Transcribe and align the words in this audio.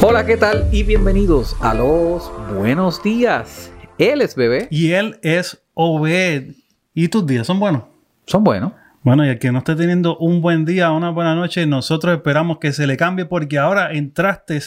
Hola, 0.00 0.24
¿qué 0.24 0.36
tal? 0.36 0.68
Y 0.72 0.82
bienvenidos 0.84 1.56
a 1.60 1.74
los 1.74 2.30
buenos 2.54 3.02
días. 3.02 3.72
Él 3.98 4.22
es 4.22 4.34
bebé. 4.36 4.68
Y 4.70 4.92
él 4.92 5.18
es 5.22 5.60
Obed. 5.74 6.54
¿Y 6.94 7.08
tus 7.08 7.26
días 7.26 7.46
son 7.46 7.58
buenos? 7.58 7.82
Son 8.26 8.44
buenos. 8.44 8.72
Bueno, 9.02 9.24
y 9.24 9.28
el 9.28 9.38
que 9.38 9.50
no 9.50 9.58
esté 9.58 9.74
teniendo 9.74 10.16
un 10.18 10.40
buen 10.40 10.64
día 10.64 10.92
una 10.92 11.10
buena 11.10 11.34
noche, 11.34 11.66
nosotros 11.66 12.16
esperamos 12.16 12.58
que 12.58 12.72
se 12.72 12.86
le 12.86 12.96
cambie 12.96 13.24
porque 13.24 13.58
ahora 13.58 13.92
entraste 13.92 14.60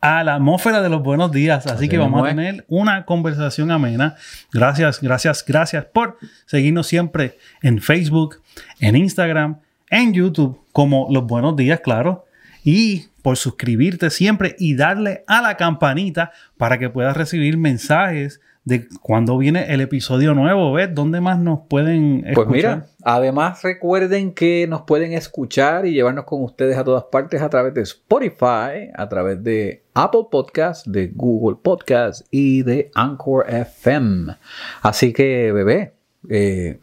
a 0.00 0.24
la 0.24 0.34
atmósfera 0.34 0.82
de 0.82 0.88
los 0.88 1.02
buenos 1.02 1.32
días. 1.32 1.66
Así, 1.66 1.74
Así 1.74 1.88
que 1.88 1.98
vamos 1.98 2.24
a 2.24 2.28
tener 2.28 2.64
una 2.68 3.04
conversación 3.04 3.70
amena. 3.70 4.16
Gracias, 4.52 5.00
gracias, 5.00 5.44
gracias 5.46 5.84
por 5.86 6.18
seguirnos 6.46 6.86
siempre 6.86 7.38
en 7.62 7.80
Facebook, 7.80 8.40
en 8.80 8.96
Instagram, 8.96 9.60
en 9.90 10.12
YouTube, 10.12 10.60
como 10.72 11.08
los 11.10 11.26
buenos 11.26 11.56
días, 11.56 11.80
claro. 11.80 12.26
Y 12.64 13.06
por 13.26 13.36
suscribirte 13.36 14.10
siempre 14.10 14.54
y 14.56 14.76
darle 14.76 15.24
a 15.26 15.42
la 15.42 15.56
campanita 15.56 16.30
para 16.56 16.78
que 16.78 16.90
puedas 16.90 17.16
recibir 17.16 17.58
mensajes 17.58 18.40
de 18.62 18.86
cuando 19.02 19.36
viene 19.36 19.74
el 19.74 19.80
episodio 19.80 20.32
nuevo. 20.32 20.72
¿Ves? 20.72 20.94
¿Dónde 20.94 21.20
más 21.20 21.40
nos 21.40 21.62
pueden 21.68 22.18
escuchar? 22.24 22.34
Pues 22.34 22.48
mira, 22.48 22.86
además 23.02 23.64
recuerden 23.64 24.32
que 24.32 24.68
nos 24.68 24.82
pueden 24.82 25.12
escuchar 25.12 25.86
y 25.86 25.92
llevarnos 25.92 26.24
con 26.24 26.40
ustedes 26.44 26.78
a 26.78 26.84
todas 26.84 27.02
partes 27.10 27.42
a 27.42 27.50
través 27.50 27.74
de 27.74 27.80
Spotify, 27.80 28.92
a 28.94 29.08
través 29.08 29.42
de 29.42 29.82
Apple 29.94 30.26
Podcasts, 30.30 30.88
de 30.88 31.08
Google 31.12 31.58
Podcasts 31.60 32.24
y 32.30 32.62
de 32.62 32.92
Anchor 32.94 33.46
FM. 33.48 34.36
Así 34.82 35.12
que, 35.12 35.50
bebé, 35.50 35.94
eh, 36.28 36.78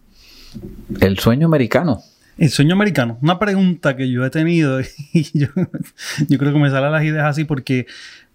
el 1.00 1.18
sueño 1.20 1.48
americano. 1.48 2.02
El 2.38 2.50
sueño 2.50 2.74
americano, 2.74 3.20
una 3.22 3.38
pregunta 3.38 3.96
que 3.96 4.10
yo 4.10 4.26
he 4.26 4.30
tenido 4.30 4.80
y 5.14 5.38
yo, 5.38 5.48
yo 6.28 6.38
creo 6.38 6.54
que 6.54 6.60
me 6.60 6.70
salen 6.70 6.92
las 6.92 7.04
ideas 7.04 7.26
así 7.26 7.44
porque 7.44 7.86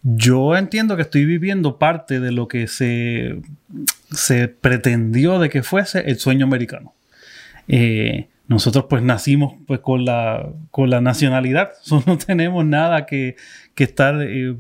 yo 0.03 0.57
entiendo 0.57 0.97
que 0.97 1.03
estoy 1.03 1.25
viviendo 1.25 1.79
parte 1.79 2.21
de 2.21 2.33
lo 2.33 2.47
que 2.47 2.69
se, 2.69 3.41
se 4.11 4.49
pretendió 4.49 5.39
de 5.39 5.51
que 5.51 5.63
fuese 5.63 6.01
el 6.09 6.19
sueño 6.19 6.47
americano. 6.47 6.95
Eh, 7.67 8.29
nosotros 8.47 8.87
pues 8.89 9.03
nacimos 9.03 9.55
pues 9.67 9.81
con 9.81 10.05
la, 10.05 10.49
con 10.71 10.89
la 10.89 11.01
nacionalidad, 11.01 11.73
so, 11.83 12.03
no 12.07 12.17
tenemos 12.17 12.65
nada 12.65 13.05
que, 13.05 13.37
que 13.75 13.85
estar 13.85 14.23
eh, 14.23 14.55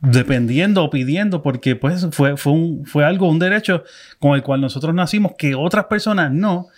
dependiendo 0.00 0.84
o 0.84 0.90
pidiendo 0.90 1.42
porque 1.42 1.76
pues 1.76 2.06
fue, 2.12 2.36
fue, 2.36 2.52
un, 2.52 2.86
fue 2.86 3.04
algo, 3.04 3.28
un 3.28 3.38
derecho 3.38 3.84
con 4.18 4.34
el 4.34 4.42
cual 4.42 4.60
nosotros 4.60 4.94
nacimos 4.94 5.32
que 5.36 5.54
otras 5.54 5.86
personas 5.86 6.32
no 6.32 6.68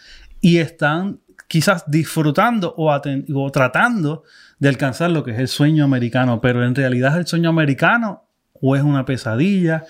y 0.40 0.58
están 0.58 1.20
quizás 1.48 1.84
disfrutando 1.90 2.74
o, 2.76 3.50
tratando 3.50 4.24
de 4.58 4.68
alcanzar 4.68 5.10
lo 5.10 5.22
que 5.22 5.32
es 5.32 5.38
el 5.38 5.48
sueño 5.48 5.84
americano, 5.84 6.40
pero 6.40 6.64
en 6.64 6.74
realidad 6.74 7.12
es 7.12 7.18
el 7.18 7.26
sueño 7.26 7.50
americano 7.50 8.24
o 8.52 8.74
es 8.74 8.82
una 8.82 9.04
pesadilla. 9.04 9.84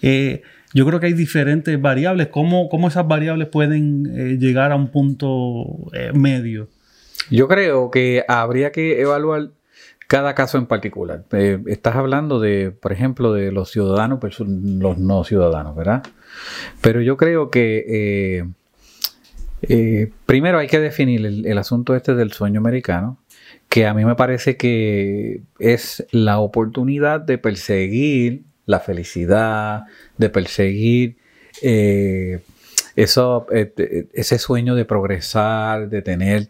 Eh, 0.00 0.42
yo 0.74 0.86
creo 0.86 1.00
que 1.00 1.06
hay 1.06 1.12
diferentes 1.12 1.80
variables. 1.80 2.28
¿Cómo, 2.28 2.68
cómo 2.68 2.88
esas 2.88 3.06
variables 3.06 3.48
pueden 3.48 4.06
eh, 4.06 4.38
llegar 4.38 4.72
a 4.72 4.76
un 4.76 4.88
punto 4.88 5.90
eh, 5.92 6.12
medio? 6.14 6.68
Yo 7.30 7.46
creo 7.46 7.90
que 7.90 8.24
habría 8.26 8.72
que 8.72 9.00
evaluar 9.00 9.50
cada 10.08 10.34
caso 10.34 10.58
en 10.58 10.66
particular. 10.66 11.24
Estás 11.66 11.96
hablando 11.96 12.40
de, 12.40 12.70
por 12.70 12.92
ejemplo, 12.92 13.32
de 13.32 13.52
los 13.52 13.70
ciudadanos 13.70 14.20
versus 14.20 14.46
los 14.48 14.98
no 14.98 15.24
ciudadanos, 15.24 15.74
¿verdad? 15.74 16.02
Pero 16.80 17.00
yo 17.00 17.16
creo 17.16 17.50
que 17.50 18.44
eh, 19.62 20.10
primero 20.26 20.58
hay 20.58 20.66
que 20.68 20.80
definir 20.80 21.24
el, 21.24 21.58
asunto 21.58 21.94
este 21.94 22.14
del 22.14 22.32
sueño 22.32 22.60
americano, 22.60 23.18
que 23.68 23.86
a 23.86 23.94
mí 23.94 24.04
me 24.04 24.14
parece 24.14 24.56
que 24.56 25.42
es 25.58 26.04
la 26.10 26.38
oportunidad 26.40 27.20
de 27.20 27.38
perseguir 27.38 28.42
la 28.66 28.80
felicidad, 28.80 29.84
de 30.18 30.28
perseguir 30.28 31.16
eh, 31.62 32.40
eh, 32.96 33.06
eh, 33.76 34.06
ese 34.12 34.38
sueño 34.38 34.74
de 34.74 34.84
progresar, 34.84 35.88
de 35.88 36.02
tener 36.02 36.48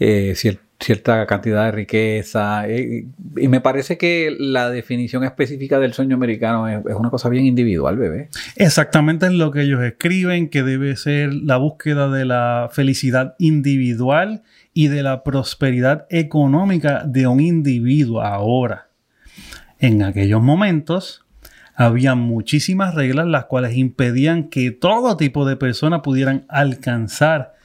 eh, 0.00 0.32
cier- 0.36 0.60
cierta 0.80 1.26
cantidad 1.26 1.64
de 1.66 1.72
riqueza. 1.72 2.68
eh, 2.68 3.06
y 3.36 3.48
me 3.48 3.60
parece 3.60 3.98
que 3.98 4.34
la 4.38 4.70
definición 4.70 5.24
específica 5.24 5.78
del 5.78 5.92
sueño 5.92 6.14
americano 6.16 6.68
es, 6.68 6.94
una 6.96 7.10
cosa 7.10 7.28
bien 7.28 7.46
individual, 7.46 7.96
bebé. 7.96 8.28
Exactamente 8.56 9.26
es 9.26 9.32
lo 9.32 9.50
que 9.50 9.62
ellos 9.62 9.82
escriben, 9.82 10.48
que 10.48 10.62
debe 10.62 10.96
ser 10.96 11.34
la 11.34 11.56
búsqueda 11.56 12.08
de 12.08 12.24
la 12.24 12.68
felicidad 12.72 13.34
individual 13.38 14.42
y 14.72 14.88
de 14.88 15.02
la 15.02 15.24
prosperidad 15.24 16.06
económica 16.10 17.02
de 17.04 17.26
un 17.26 17.40
individuo 17.40 18.22
ahora. 18.22 18.88
En 19.80 20.02
aquellos 20.02 20.42
momentos 20.42 21.24
había 21.74 22.14
muchísimas 22.14 22.94
reglas 22.94 23.26
las 23.26 23.44
cuales 23.46 23.76
impedían 23.76 24.48
que 24.48 24.70
todo 24.70 25.16
tipo 25.16 25.44
de 25.46 25.56
personas 25.56 26.00
pudieran 26.00 26.44
alcanzar 26.48 27.57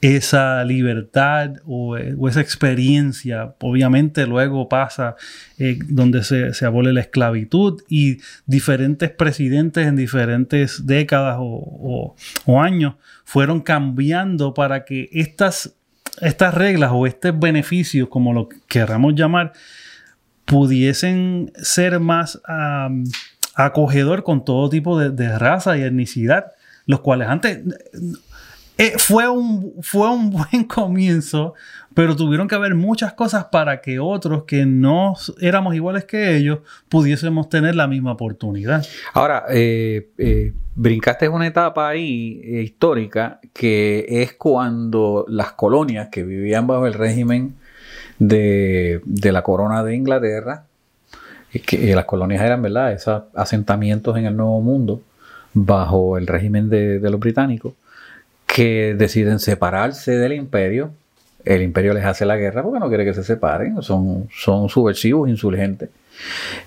esa 0.00 0.64
libertad 0.64 1.54
o, 1.66 1.96
esa 1.96 2.40
experiencia. 2.40 3.54
Obviamente 3.60 4.26
luego 4.26 4.68
pasa 4.68 5.16
eh, 5.58 5.78
donde 5.88 6.22
se, 6.22 6.54
se 6.54 6.66
abole 6.66 6.92
la 6.92 7.00
esclavitud 7.00 7.82
y 7.88 8.18
diferentes 8.46 9.10
presidentes 9.10 9.86
en 9.86 9.96
diferentes 9.96 10.86
décadas 10.86 11.38
o, 11.40 12.14
años 12.60 12.94
fueron 13.24 13.60
cambiando 13.60 14.54
para 14.54 14.84
que 14.84 15.08
estas, 15.12 15.74
estas 16.20 16.54
reglas 16.54 16.90
o 16.94 17.06
estos 17.06 17.38
beneficios, 17.38 18.08
como 18.08 18.32
lo 18.32 18.48
querramos 18.68 19.14
llamar, 19.14 19.52
pudiesen 20.44 21.52
ser 21.60 22.00
más 22.00 22.40
acogedor 23.54 24.22
con 24.22 24.44
todo 24.44 24.70
tipo 24.70 24.98
de, 24.98 25.10
de 25.10 25.38
raza 25.38 25.76
y 25.76 25.82
etnicidad, 25.82 26.52
los 26.86 27.00
cuales 27.00 27.28
antes 27.28 27.60
eh, 28.78 28.94
fue, 28.96 29.28
un, 29.28 29.74
fue 29.82 30.08
un 30.08 30.30
buen 30.52 30.64
comienzo, 30.64 31.54
pero 31.94 32.14
tuvieron 32.14 32.46
que 32.46 32.54
haber 32.54 32.76
muchas 32.76 33.12
cosas 33.12 33.46
para 33.46 33.80
que 33.80 33.98
otros 33.98 34.44
que 34.44 34.64
no 34.64 35.14
éramos 35.40 35.74
iguales 35.74 36.04
que 36.04 36.36
ellos 36.36 36.60
pudiésemos 36.88 37.48
tener 37.48 37.74
la 37.74 37.88
misma 37.88 38.12
oportunidad. 38.12 38.86
Ahora, 39.14 39.46
eh, 39.50 40.10
eh, 40.16 40.52
brincaste 40.76 41.28
una 41.28 41.48
etapa 41.48 41.88
ahí 41.88 42.40
eh, 42.44 42.62
histórica 42.62 43.40
que 43.52 44.06
es 44.08 44.34
cuando 44.34 45.24
las 45.28 45.52
colonias 45.52 46.08
que 46.08 46.22
vivían 46.22 46.68
bajo 46.68 46.86
el 46.86 46.94
régimen 46.94 47.56
de, 48.20 49.00
de 49.04 49.32
la 49.32 49.42
corona 49.42 49.82
de 49.82 49.96
Inglaterra, 49.96 50.66
y 51.52 51.60
que 51.60 51.90
eh, 51.90 51.94
las 51.96 52.04
colonias 52.04 52.42
eran, 52.42 52.62
¿verdad?, 52.62 52.92
esos 52.92 53.22
asentamientos 53.34 54.16
en 54.16 54.26
el 54.26 54.36
Nuevo 54.36 54.60
Mundo 54.60 55.02
bajo 55.54 56.18
el 56.18 56.26
régimen 56.26 56.68
de 56.68 57.00
los 57.00 57.18
británicos, 57.18 57.74
que 58.48 58.94
deciden 58.98 59.38
separarse 59.38 60.16
del 60.16 60.32
imperio. 60.32 60.90
El 61.44 61.62
imperio 61.62 61.94
les 61.94 62.04
hace 62.04 62.26
la 62.26 62.36
guerra 62.36 62.62
porque 62.62 62.80
no 62.80 62.88
quiere 62.88 63.04
que 63.04 63.14
se 63.14 63.22
separen, 63.22 63.80
son, 63.82 64.28
son 64.34 64.68
subversivos, 64.68 65.28
insurgentes. 65.28 65.90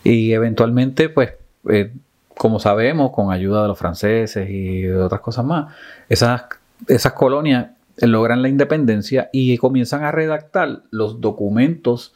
Y 0.03 0.31
eventualmente, 0.31 1.09
pues, 1.09 1.33
eh, 1.69 1.91
como 2.37 2.59
sabemos, 2.59 3.11
con 3.11 3.31
ayuda 3.31 3.63
de 3.63 3.67
los 3.67 3.77
franceses 3.77 4.49
y 4.49 4.83
de 4.83 4.97
otras 4.97 5.21
cosas 5.21 5.43
más, 5.43 5.73
esas, 6.07 6.43
esas 6.87 7.13
colonias 7.13 7.71
logran 7.97 8.41
la 8.41 8.47
independencia 8.47 9.29
y 9.33 9.57
comienzan 9.57 10.03
a 10.03 10.11
redactar 10.11 10.83
los 10.91 11.19
documentos 11.19 12.13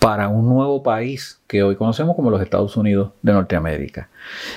para 0.00 0.28
un 0.28 0.48
nuevo 0.48 0.82
país 0.82 1.40
que 1.46 1.62
hoy 1.62 1.76
conocemos 1.76 2.16
como 2.16 2.30
los 2.30 2.40
Estados 2.40 2.74
Unidos 2.78 3.10
de 3.20 3.34
Norteamérica. 3.34 4.08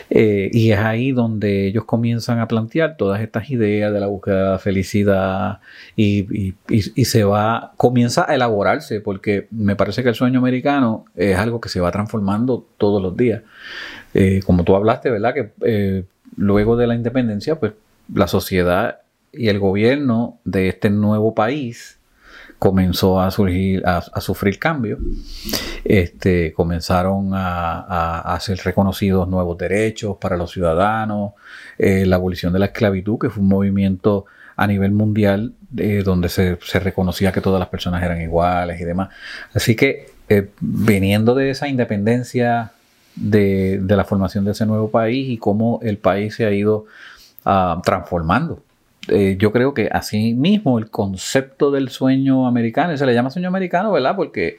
Eh, 0.09 0.49
y 0.53 0.71
es 0.71 0.79
ahí 0.79 1.11
donde 1.11 1.67
ellos 1.67 1.83
comienzan 1.83 2.39
a 2.39 2.47
plantear 2.47 2.95
todas 2.95 3.19
estas 3.19 3.49
ideas 3.49 3.91
de 3.91 3.99
la 3.99 4.07
búsqueda 4.07 4.37
de 4.37 4.51
la 4.51 4.59
felicidad 4.59 5.59
y, 5.97 6.55
se 7.03 7.25
va, 7.25 7.73
comienza 7.75 8.25
a 8.25 8.33
elaborarse, 8.33 9.01
porque 9.01 9.47
me 9.51 9.75
parece 9.75 10.01
que 10.01 10.09
el 10.09 10.15
sueño 10.15 10.39
americano 10.39 11.05
es 11.13 11.37
algo 11.37 11.59
que 11.59 11.67
se 11.67 11.81
va 11.81 11.91
transformando 11.91 12.65
todos 12.77 13.01
los 13.01 13.17
días. 13.17 13.41
Eh, 14.13 14.39
como 14.45 14.63
tú 14.63 14.77
hablaste, 14.77 15.11
¿verdad? 15.11 15.33
Que 15.33 15.51
eh, 15.65 16.05
luego 16.37 16.77
de 16.77 16.87
la 16.87 16.95
independencia, 16.95 17.59
pues 17.59 17.73
la 18.13 18.27
sociedad 18.27 18.99
y 19.33 19.49
el 19.49 19.59
gobierno 19.59 20.39
de 20.45 20.69
este 20.69 20.89
nuevo 20.89 21.35
país 21.35 21.99
comenzó 22.63 23.19
a 23.19 23.29
surgir, 23.29 23.83
a, 23.85 24.21
sufrir 24.21 24.57
cambios. 24.57 24.97
Este, 25.83 26.53
comenzaron 26.53 27.31
a, 27.33 28.21
a- 28.33 28.39
ser 28.39 28.57
reconocidos 28.63 29.27
nuevos 29.27 29.57
derechos 29.57 30.15
para 30.15 30.37
los 30.37 30.51
ciudadanos, 30.51 31.33
eh, 31.77 32.05
la 32.05 32.15
abolición 32.15 32.53
de 32.53 32.59
la 32.59 32.67
esclavitud, 32.67 33.19
que 33.19 33.29
fue 33.29 33.43
un 33.43 33.49
movimiento 33.49 34.27
a 34.55 34.65
nivel 34.65 34.93
mundial 34.93 35.51
eh, 35.75 36.03
donde 36.05 36.29
se, 36.29 36.55
reconocía 36.79 37.33
que 37.33 37.41
todas 37.41 37.59
las 37.59 37.67
personas 37.67 38.01
eran 38.01 38.21
iguales 38.21 38.79
y 38.79 38.85
demás. 38.85 39.09
Así 39.53 39.75
que 39.75 40.11
eh, 40.29 40.47
viniendo 40.61 41.35
de 41.35 41.49
esa 41.49 41.67
independencia 41.67 42.71
de, 43.17 43.77
de 43.81 43.95
la 43.97 44.05
formación 44.05 44.45
de 44.45 44.51
ese 44.51 44.65
nuevo 44.65 44.89
país 44.89 45.27
y 45.29 45.37
cómo 45.37 45.81
el 45.83 45.97
país 45.97 46.35
se 46.35 46.45
ha 46.45 46.51
ido 46.53 46.85
ah, 47.43 47.81
transformando. 47.83 48.63
Eh, 49.09 49.35
yo 49.39 49.51
creo 49.51 49.73
que 49.73 49.89
así 49.91 50.33
mismo 50.33 50.79
el 50.79 50.89
concepto 50.89 51.71
del 51.71 51.89
sueño 51.89 52.47
americano, 52.47 52.93
y 52.93 52.97
se 52.97 53.05
le 53.05 53.13
llama 53.13 53.29
sueño 53.29 53.49
americano, 53.49 53.91
¿verdad? 53.91 54.15
Porque 54.15 54.57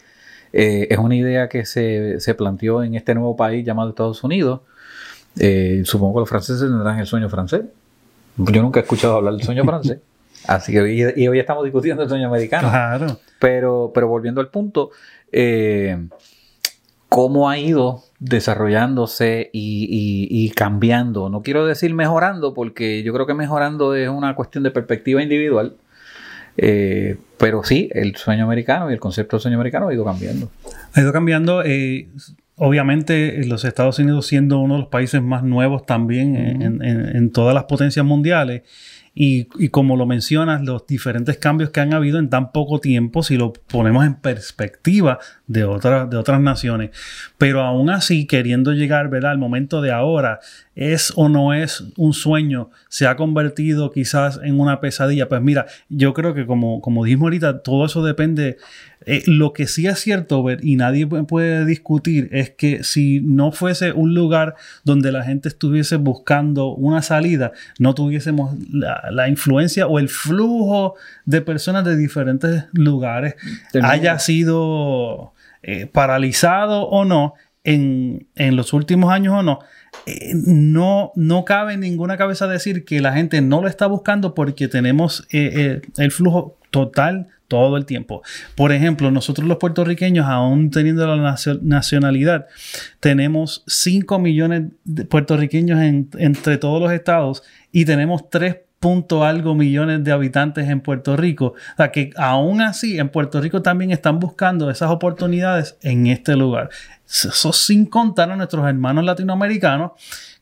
Eh, 0.56 0.87
es 0.88 0.99
una 0.99 1.17
idea 1.17 1.49
que 1.49 1.67
se, 1.67 2.20
se, 2.20 2.32
planteó 2.37 2.85
en 2.85 2.94
este 2.94 3.12
nuevo 3.12 3.35
país 3.35 3.67
llamado 3.67 3.88
Estados 3.91 4.23
Unidos. 4.23 4.61
Eh, 5.37 5.82
supongo 5.85 6.14
que 6.14 6.20
los 6.20 6.29
franceses 6.29 6.61
tendrán 6.61 7.00
el 7.00 7.06
sueño 7.06 7.29
francés. 7.29 7.62
Yo 8.37 8.62
nunca 8.62 8.79
he 8.79 8.85
escuchado 8.85 9.17
hablar 9.17 9.35
del 9.35 9.43
sueño 9.43 9.64
francés. 9.70 9.99
Así 10.46 10.73
que 10.73 11.12
y, 11.17 11.26
hoy 11.26 11.41
estamos 11.41 11.64
discutiendo 11.64 12.05
el 12.05 12.08
sueño 12.08 12.29
americano. 12.29 12.70
Claro. 12.70 13.19
Pero, 13.41 13.91
pero 13.93 14.06
volviendo 14.06 14.41
al 14.41 14.46
punto, 14.46 14.91
eh, 15.32 16.06
¿cómo 17.14 17.49
ha 17.49 17.58
ido 17.58 18.02
desarrollándose 18.19 19.49
y, 19.52 20.50
cambiando? 20.56 21.28
No 21.28 21.43
quiero 21.43 21.64
decir 21.64 21.94
mejorando, 21.94 22.55
porque 22.55 23.05
yo 23.05 23.12
creo 23.12 23.25
que 23.25 23.34
mejorando 23.34 23.94
es 23.94 24.08
una 24.08 24.34
cuestión 24.34 24.64
de 24.64 24.72
perspectiva 24.72 25.22
individual. 25.22 25.76
Eh, 26.56 27.16
pero 27.38 27.62
sí, 27.62 27.88
el 27.93 28.16
sueño 28.16 28.44
americano 28.44 28.90
y 28.90 28.94
el 28.94 28.99
concepto 28.99 29.37
del 29.37 29.43
sueño 29.43 29.56
americano 29.58 29.88
ha 29.88 29.94
ido 29.94 30.05
cambiando. 30.05 30.50
Ha 30.93 31.00
ido 31.00 31.12
cambiando. 31.12 31.62
Eh, 31.64 32.08
obviamente, 32.56 33.44
los 33.46 33.64
Estados 33.64 34.00
Unidos 34.00 34.26
siendo 34.26 34.58
uno 34.58 34.75
de 34.75 34.81
los 34.81 34.88
países 34.88 35.22
más 35.22 35.44
nuevos 35.44 35.87
también 35.87 36.34
en, 36.82 37.31
todas 37.31 37.55
las 37.55 37.64
potencias 37.64 38.05
mundiales. 38.05 38.62
Y, 39.16 39.69
como 39.69 39.96
lo 39.96 40.06
mencionas, 40.06 40.62
los 40.62 40.88
diferentes 40.88 41.38
cambios 41.38 41.70
que 41.70 41.78
han 41.78 41.94
habido 41.94 42.19
en 42.19 42.31
tan 42.31 42.50
poco 42.50 42.81
tiempo, 42.81 43.22
si 43.22 43.37
lo 43.37 43.52
ponemos 43.52 44.05
en 44.05 44.16
perspectiva 44.16 45.20
de, 45.46 45.62
otras 45.62 46.11
de 46.11 46.16
otras 46.16 46.40
naciones. 46.40 46.90
Pero 47.38 47.62
aún 47.62 47.90
así, 47.90 48.26
queriendo 48.26 48.72
llegar 48.72 49.11
¿verdad? 49.11 49.31
al 49.31 49.38
momento 49.38 49.81
de 49.81 49.93
ahora, 49.93 50.40
¿es 50.75 51.12
o 51.14 51.28
no 51.28 51.55
es 51.55 51.84
un 51.96 52.12
sueño? 52.12 52.70
¿Se 52.88 53.06
ha 53.06 53.14
convertido 53.14 53.93
quizás 53.93 54.40
en 54.43 54.58
una 54.58 54.81
pesadilla? 54.81 55.28
Pues 55.28 55.40
mira, 55.40 55.67
yo 55.88 56.12
creo 56.12 56.34
que 56.34 56.44
como, 56.44 56.81
como 56.81 57.05
dijimos 57.05 57.26
ahorita, 57.26 57.62
todo 57.62 57.87
eso 57.87 58.02
depende 58.02 58.56
eh, 59.06 59.22
lo 59.26 59.52
que 59.52 59.66
sí 59.66 59.86
es 59.86 59.98
cierto, 60.00 60.42
ver, 60.42 60.64
y 60.64 60.76
nadie 60.76 61.06
puede 61.06 61.66
discutir, 61.66 62.28
es 62.32 62.50
que 62.50 62.82
si 62.84 63.20
no 63.20 63.52
fuese 63.52 63.92
un 63.92 64.14
lugar 64.14 64.54
donde 64.82 65.12
la 65.12 65.24
gente 65.24 65.48
estuviese 65.48 65.96
buscando 65.96 66.68
una 66.74 67.02
salida, 67.02 67.52
no 67.78 67.94
tuviésemos 67.94 68.56
la, 68.70 69.28
influencia 69.28 69.86
o 69.86 69.98
el 69.98 70.08
flujo 70.08 70.94
de 71.24 71.40
personas 71.40 71.84
de 71.84 71.96
diferentes 71.96 72.64
lugares, 72.72 73.34
haya 73.82 74.18
sido 74.18 75.34
eh, 75.62 75.86
paralizado 75.86 76.88
o 76.88 77.04
no, 77.04 77.34
en, 77.62 78.26
los 78.36 78.72
últimos 78.72 79.12
años 79.12 79.34
o 79.34 79.42
no, 79.42 79.60
eh, 80.06 80.32
no, 80.34 81.12
no 81.14 81.44
cabe 81.44 81.74
en 81.74 81.80
ninguna 81.80 82.16
cabeza 82.16 82.46
decir 82.46 82.84
que 82.84 83.00
la 83.00 83.12
gente 83.12 83.40
no 83.40 83.60
lo 83.62 83.68
está 83.68 83.86
buscando 83.86 84.34
porque 84.34 84.68
tenemos 84.68 85.26
el 85.30 86.10
flujo 86.10 86.58
total 86.70 87.28
todo 87.54 87.76
el 87.76 87.86
tiempo. 87.86 88.22
Por 88.56 88.72
ejemplo, 88.72 89.10
nosotros 89.10 89.46
los 89.46 89.58
puertorriqueños, 89.58 90.26
aún 90.26 90.70
teniendo 90.70 91.06
la 91.06 91.36
nacionalidad, 91.62 92.46
tenemos 93.00 93.62
5 93.66 94.18
millones 94.18 94.64
de 94.84 95.04
puertorriqueños 95.04 95.78
entre 95.80 96.58
todos 96.58 96.82
los 96.82 96.92
estados 96.92 97.42
y 97.72 97.84
tenemos 97.84 98.28
3 98.30 98.56
punto 98.80 99.24
algo 99.24 99.54
millones 99.54 100.04
de 100.04 100.12
habitantes 100.12 100.68
en 100.68 100.82
Puerto 100.82 101.16
Rico. 101.16 101.46
O 101.46 101.76
sea 101.78 101.90
que 101.90 102.10
aún 102.16 102.60
así 102.60 102.98
en 102.98 103.08
Puerto 103.08 103.40
Rico 103.40 103.62
también 103.62 103.92
están 103.92 104.20
buscando 104.20 104.68
esas 104.68 104.90
oportunidades 104.90 105.78
en 105.80 106.06
este 106.06 106.36
lugar. 106.36 106.68
Eso 107.06 107.52
sin 107.54 107.86
contar 107.86 108.30
a 108.30 108.36
nuestros 108.36 108.68
hermanos 108.68 109.04
latinoamericanos 109.04 109.92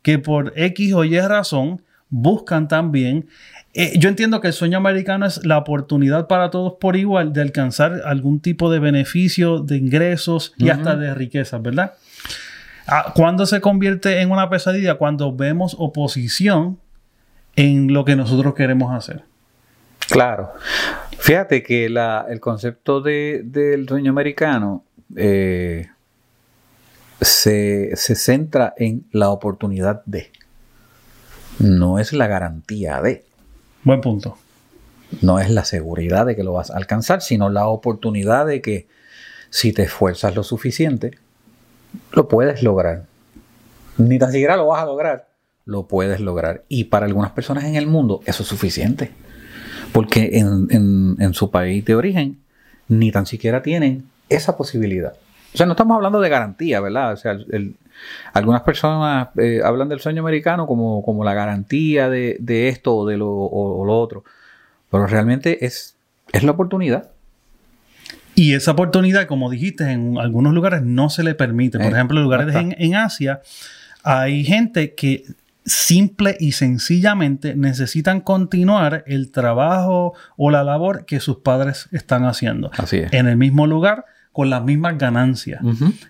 que 0.02 0.18
por 0.18 0.52
X 0.56 0.92
o 0.92 1.04
Y 1.04 1.20
razón 1.20 1.82
buscan 2.08 2.66
también 2.66 3.28
eh, 3.74 3.98
yo 3.98 4.10
entiendo 4.10 4.40
que 4.40 4.48
el 4.48 4.52
sueño 4.52 4.76
americano 4.76 5.24
es 5.24 5.46
la 5.46 5.56
oportunidad 5.56 6.26
para 6.26 6.50
todos 6.50 6.74
por 6.78 6.96
igual 6.96 7.32
de 7.32 7.40
alcanzar 7.40 8.02
algún 8.04 8.40
tipo 8.40 8.70
de 8.70 8.78
beneficio, 8.78 9.60
de 9.60 9.78
ingresos 9.78 10.52
y 10.58 10.68
hasta 10.68 10.94
de 10.96 11.14
riquezas, 11.14 11.62
¿verdad? 11.62 11.94
Ah, 12.86 13.12
¿Cuándo 13.14 13.46
se 13.46 13.60
convierte 13.62 14.20
en 14.20 14.30
una 14.30 14.50
pesadilla? 14.50 14.96
Cuando 14.96 15.34
vemos 15.34 15.74
oposición 15.78 16.78
en 17.56 17.94
lo 17.94 18.04
que 18.04 18.14
nosotros 18.14 18.54
queremos 18.54 18.92
hacer. 18.92 19.22
Claro. 20.08 20.52
Fíjate 21.18 21.62
que 21.62 21.86
el 21.86 22.40
concepto 22.40 23.00
del 23.00 23.86
sueño 23.88 24.10
americano 24.10 24.84
eh, 25.16 25.88
se, 27.20 27.96
se 27.96 28.14
centra 28.16 28.74
en 28.76 29.06
la 29.12 29.30
oportunidad 29.30 30.02
de. 30.04 30.30
No 31.58 31.98
es 31.98 32.12
la 32.12 32.26
garantía 32.26 33.00
de. 33.00 33.24
Buen 33.84 34.00
punto. 34.00 34.38
No 35.20 35.38
es 35.40 35.50
la 35.50 35.64
seguridad 35.64 36.26
de 36.26 36.36
que 36.36 36.44
lo 36.44 36.52
vas 36.52 36.70
a 36.70 36.76
alcanzar, 36.76 37.20
sino 37.20 37.50
la 37.50 37.66
oportunidad 37.66 38.46
de 38.46 38.62
que 38.62 38.86
si 39.50 39.72
te 39.72 39.82
esfuerzas 39.82 40.34
lo 40.34 40.42
suficiente, 40.44 41.18
lo 42.12 42.28
puedes 42.28 42.62
lograr. 42.62 43.04
Ni 43.98 44.18
tan 44.18 44.32
siquiera 44.32 44.56
lo 44.56 44.68
vas 44.68 44.82
a 44.82 44.86
lograr, 44.86 45.28
lo 45.66 45.86
puedes 45.86 46.20
lograr. 46.20 46.64
Y 46.68 46.84
para 46.84 47.06
algunas 47.06 47.32
personas 47.32 47.64
en 47.64 47.76
el 47.76 47.86
mundo 47.86 48.20
eso 48.24 48.42
es 48.42 48.48
suficiente. 48.48 49.10
Porque 49.92 50.38
en, 50.38 51.34
su 51.34 51.50
país 51.50 51.84
de 51.84 51.94
origen 51.94 52.38
ni 52.88 53.12
tan 53.12 53.26
siquiera 53.26 53.62
tienen 53.62 54.08
esa 54.28 54.56
posibilidad. 54.56 55.14
O 55.52 55.56
sea, 55.56 55.66
no 55.66 55.72
estamos 55.72 55.96
hablando 55.96 56.20
de 56.20 56.28
garantía, 56.28 56.80
¿verdad? 56.80 57.12
O 57.12 57.16
sea, 57.16 57.32
el, 57.32 57.76
algunas 58.32 58.62
personas 58.62 59.28
eh, 59.36 59.60
hablan 59.64 59.88
del 59.88 60.00
sueño 60.00 60.22
americano 60.22 60.66
como, 60.66 61.02
como 61.02 61.24
la 61.24 61.34
garantía 61.34 62.08
de, 62.08 62.68
esto 62.68 62.96
o 62.96 63.06
de 63.06 63.16
lo, 63.16 63.26
lo, 63.26 63.98
otro, 63.98 64.24
pero 64.90 65.06
realmente 65.06 65.64
es, 65.64 65.96
es 66.32 66.42
la 66.42 66.52
oportunidad. 66.52 67.10
Y 68.34 68.54
esa 68.54 68.70
oportunidad, 68.70 69.26
como 69.26 69.50
dijiste, 69.50 69.90
en 69.90 70.16
algunos 70.18 70.54
lugares 70.54 70.82
no 70.82 71.10
se 71.10 71.22
le 71.22 71.34
permite. 71.34 71.78
Por 71.78 71.88
eh, 71.88 71.90
ejemplo, 71.90 72.18
en 72.18 72.24
lugares 72.24 72.54
en, 72.54 72.74
en 72.78 72.94
Asia 72.94 73.42
hay 74.02 74.44
gente 74.44 74.94
que 74.94 75.24
simple 75.64 76.36
y 76.40 76.52
sencillamente 76.52 77.54
necesitan 77.54 78.20
continuar 78.20 79.04
el 79.06 79.30
trabajo 79.30 80.14
o 80.36 80.50
la 80.50 80.64
labor 80.64 81.04
que 81.04 81.20
sus 81.20 81.38
padres 81.38 81.88
están 81.92 82.24
haciendo. 82.24 82.70
Así 82.76 82.98
es. 82.98 83.12
En 83.12 83.28
el 83.28 83.36
mismo 83.36 83.66
lugar, 83.66 84.06
con 84.32 84.50
las 84.50 84.64
mismas 84.64 84.98
ganancias. 84.98 85.60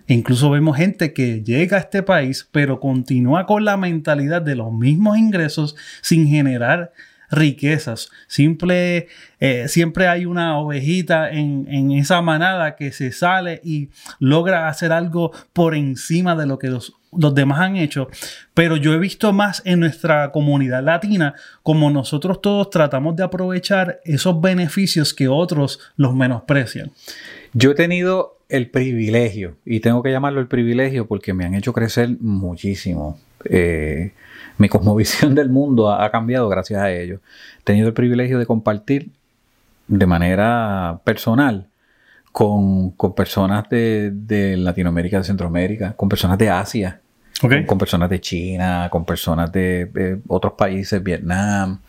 incluso 0.06 0.50
vemos 0.50 0.76
gente 0.76 1.12
que 1.12 1.42
llega 1.42 1.76
a 1.76 1.80
este 1.80 2.02
país, 2.02 2.48
pero 2.52 2.80
continúa 2.80 3.46
con 3.46 3.64
la 3.64 3.76
mentalidad 3.76 4.42
de 4.42 4.56
los 4.56 4.72
mismos 4.72 5.18
ingresos 5.18 5.76
sin 6.00 6.28
generar 6.28 6.92
riquezas. 7.32 8.10
Simple, 8.28 9.08
eh, 9.40 9.66
siempre 9.66 10.06
hay 10.06 10.26
una 10.26 10.58
ovejita 10.58 11.30
en, 11.30 11.90
esa 11.92 12.22
manada 12.22 12.76
que 12.76 12.92
se 12.92 13.10
sale 13.10 13.60
y 13.64 13.88
logra 14.20 14.68
hacer 14.68 14.92
algo 14.92 15.32
por 15.52 15.74
encima 15.74 16.36
de 16.36 16.46
lo 16.46 16.58
que 16.58 16.68
los, 16.68 16.94
los 17.16 17.34
demás 17.34 17.60
han 17.60 17.76
hecho. 17.76 18.08
Pero 18.54 18.76
yo 18.76 18.92
he 18.92 18.98
visto 18.98 19.32
más 19.32 19.62
en 19.64 19.80
nuestra 19.80 20.32
comunidad 20.32 20.82
latina 20.82 21.34
como 21.62 21.90
nosotros 21.90 22.40
todos 22.40 22.70
tratamos 22.70 23.16
de 23.16 23.24
aprovechar 23.24 24.00
esos 24.04 24.40
beneficios 24.40 25.14
que 25.14 25.28
otros 25.28 25.80
los 25.96 26.14
menosprecian. 26.14 26.90
Yo 27.52 27.72
he 27.72 27.74
tenido 27.74 28.38
el 28.48 28.68
privilegio, 28.68 29.56
y 29.64 29.80
tengo 29.80 30.02
que 30.02 30.10
llamarlo 30.10 30.38
el 30.40 30.46
privilegio 30.46 31.06
porque 31.06 31.32
me 31.32 31.46
han 31.46 31.54
hecho 31.54 31.72
crecer 31.72 32.10
muchísimo. 32.20 33.18
Eh, 33.46 34.12
mi 34.58 34.68
cosmovisión 34.68 35.34
del 35.34 35.48
mundo 35.48 35.90
ha, 35.90 36.10
cambiado 36.10 36.48
gracias 36.48 36.80
a 36.82 36.92
ello. 36.92 37.20
He 37.60 37.64
tenido 37.64 37.88
el 37.88 37.94
privilegio 37.94 38.38
de 38.38 38.46
compartir 38.46 39.10
de 39.88 40.06
manera 40.06 41.00
personal 41.04 41.68
con, 42.30 42.94
personas 43.14 43.68
de, 43.68 44.56
Latinoamérica, 44.58 45.18
de 45.18 45.24
Centroamérica, 45.24 45.94
con 45.94 46.08
personas 46.08 46.38
de 46.38 46.50
Asia, 46.50 47.00
con, 47.40 47.78
personas 47.78 48.08
de 48.08 48.20
China, 48.20 48.88
con 48.90 49.04
personas 49.04 49.50
de 49.52 50.18
otros 50.28 50.52
países, 50.54 51.02
Vietnam, 51.02 51.80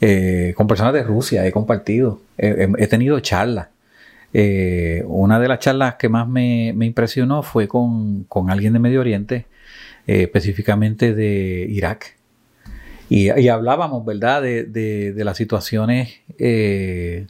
eh, 0.00 0.54
con 0.56 0.66
personas 0.66 0.92
de 0.94 1.02
Rusia. 1.02 1.46
He 1.46 1.52
compartido, 1.52 2.20
he 2.36 2.86
tenido 2.86 3.20
charlas 3.20 3.68
eh, 4.36 5.04
una 5.06 5.38
de 5.38 5.46
las 5.46 5.60
charlas 5.60 5.94
que 5.94 6.08
más 6.08 6.26
me, 6.26 6.70
impresionó 6.70 7.44
fue 7.44 7.68
con, 7.68 8.26
alguien 8.48 8.72
de 8.72 8.80
Medio 8.80 9.00
Oriente, 9.00 9.46
eh, 10.08 10.22
específicamente 10.22 11.14
de 11.14 11.66
Irak. 11.70 12.16
Y, 13.08 13.28
hablábamos, 13.48 14.04
¿verdad?, 14.04 14.42
de, 14.42 15.14
las 15.16 15.36
situaciones 15.36 16.20
que 16.36 17.26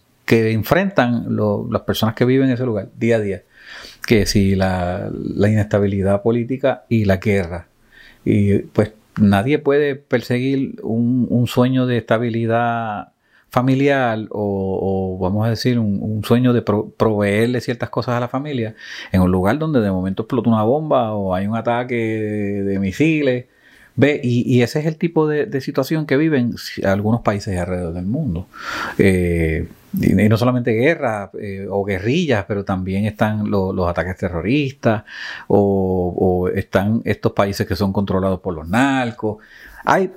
enfrentan 0.52 1.37
las 1.71 1.83
personas 1.83 2.14
que 2.14 2.25
viven 2.25 2.49
en 2.49 2.54
ese 2.54 2.64
lugar 2.64 2.88
día 2.97 3.16
a 3.16 3.21
día. 3.21 3.42
Que 4.07 4.26
si 4.26 4.54
la, 4.54 5.11
inestabilidad 5.38 6.23
política 6.23 6.85
y 6.88 7.04
la 7.04 7.16
guerra. 7.19 7.69
Y 8.25 8.59
pues 8.59 8.93
nadie 9.21 9.59
puede 9.59 9.97
perseguir 9.97 10.76
un, 10.83 11.26
un 11.31 11.47
sueño 11.47 11.87
de 11.87 11.99
estabilidad 11.99 13.14
familiar 13.54 14.26
o, 14.31 15.16
vamos 15.21 15.47
a 15.47 15.50
decir 15.50 15.78
un, 15.78 16.23
sueño 16.25 16.52
de 16.52 16.62
proveerle 16.62 17.61
ciertas 17.61 17.88
cosas 17.88 18.16
a 18.16 18.21
la 18.21 18.28
familia 18.28 18.75
en 19.12 19.23
un 19.23 19.31
lugar 19.31 19.59
donde 19.59 19.81
de 19.81 19.93
momento 19.93 20.25
explota 20.25 20.50
una 20.50 20.64
bomba 20.64 21.14
o 21.14 21.35
hay 21.35 21.47
un 21.47 21.57
ataque 21.57 21.95
de, 21.95 22.78
misiles, 22.81 23.47
Ve, 23.96 24.20
y, 24.24 24.60
ese 24.62 24.80
es 24.80 24.86
el 24.86 24.96
tipo 24.96 25.28
de, 25.28 25.60
situación 25.60 26.04
que 26.04 26.16
viven 26.16 26.54
algunos 26.84 27.20
países 27.20 27.58
alrededor 27.58 27.94
del 27.94 28.06
mundo. 28.06 28.48
Eh, 28.98 29.68
y 30.00 30.28
no 30.28 30.36
solamente 30.36 30.72
guerras 30.72 31.30
eh, 31.40 31.66
o 31.70 31.84
guerrillas, 31.84 32.44
pero 32.48 32.64
también 32.64 33.04
están 33.04 33.48
los 33.50 33.88
ataques 33.88 34.16
terroristas 34.16 35.04
o, 35.46 36.48
están 36.54 37.02
estos 37.04 37.32
países 37.32 37.66
que 37.66 37.76
son 37.76 37.92
controlados 37.92 38.40
por 38.40 38.54
los 38.54 38.68
narcos. 38.68 39.38
Hay 39.84 40.10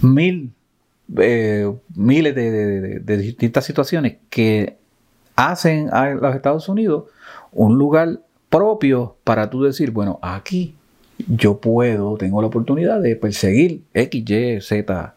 mil, 0.00 0.52
eh, 1.18 1.70
miles 1.94 2.34
de, 2.34 3.00
distintas 3.18 3.64
situaciones 3.64 4.16
que 4.30 4.78
hacen 5.36 5.92
a 5.92 6.10
los 6.10 6.34
Estados 6.34 6.68
Unidos 6.68 7.04
un 7.52 7.76
lugar 7.76 8.20
propio 8.48 9.16
para 9.24 9.50
tú 9.50 9.62
decir, 9.62 9.90
bueno, 9.90 10.18
aquí 10.22 10.76
yo 11.28 11.60
puedo, 11.60 12.16
tengo 12.16 12.40
la 12.40 12.48
oportunidad 12.48 13.00
de 13.00 13.16
perseguir 13.16 13.82
X, 13.94 14.24
Y, 14.28 14.60
Z, 14.60 15.14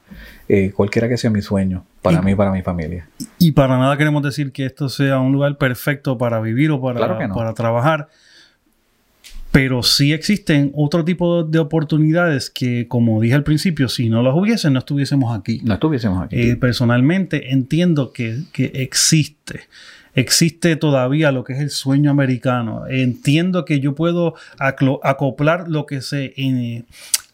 eh, 0.48 0.72
cualquiera 0.72 1.10
que 1.10 1.18
sea 1.18 1.30
mi 1.30 1.42
sueño, 1.42 1.86
para 2.02 2.22
mí 2.22 2.32
y 2.32 2.36
para 2.36 2.52
mi 2.52 2.62
familia. 2.62 3.08
Y 3.40 3.54
para 3.54 3.78
nada 3.78 3.98
queremos 3.98 4.24
decir 4.24 4.52
que 4.52 4.66
esto 4.66 4.90
sea 4.90 5.20
un 5.20 5.32
lugar 5.32 5.58
perfecto 5.58 6.18
para 6.18 6.40
vivir 6.42 6.72
o 6.72 6.82
para, 6.82 7.30
para 7.30 7.54
trabajar. 7.54 8.10
Pero 9.52 9.84
sí 9.84 10.14
existen 10.14 10.72
otro 10.74 11.06
tipo 11.06 11.44
de 11.44 11.60
oportunidades 11.60 12.50
que, 12.50 12.88
como 12.88 13.22
dije 13.22 13.36
al 13.36 13.44
principio, 13.44 13.88
si 13.88 14.10
no 14.10 14.24
las 14.24 14.34
hubiesen, 14.34 14.74
no 14.74 14.80
estuviésemos 14.80 15.38
aquí. 15.38 15.62
No 15.64 15.76
estuviésemos 15.76 16.24
aquí. 16.24 16.42
Eh, 16.42 16.56
personalmente 16.56 17.52
entiendo 17.54 18.12
que, 18.12 18.40
que 18.52 18.72
existe 18.74 19.62
existe 20.16 20.76
todavía 20.76 21.32
lo 21.32 21.44
que 21.44 21.54
es 21.54 21.60
el 21.60 21.70
sueño 21.70 22.12
americano. 22.12 22.86
Entiendo 22.88 23.66
que 23.66 23.80
yo 23.80 23.96
puedo 23.96 24.36
acoplar 24.60 25.68
lo 25.68 25.86
que 25.86 26.02
se, 26.02 26.34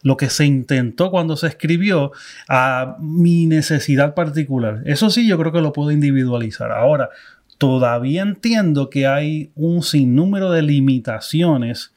lo 0.02 0.18
que 0.18 0.30
se 0.30 0.46
intentó 0.46 1.12
cuando 1.12 1.36
se 1.36 1.48
escribió 1.48 2.12
a 2.48 2.98
mi 3.00 3.46
necesidad 3.46 4.14
particular. 4.14 4.82
Eso 4.86 5.10
sí, 5.10 5.28
yo 5.28 5.38
creo 5.38 5.52
que 5.52 5.62
lo 5.62 5.74
puedo 5.74 5.92
individualizar. 5.92 6.72
Ahora, 6.72 7.10
todavía 7.58 8.22
entiendo 8.22 8.90
que 8.90 9.08
hay 9.08 9.52
un 9.56 9.84
sinnúmero 9.84 10.52
de 10.52 10.62
limitaciones 10.62 11.92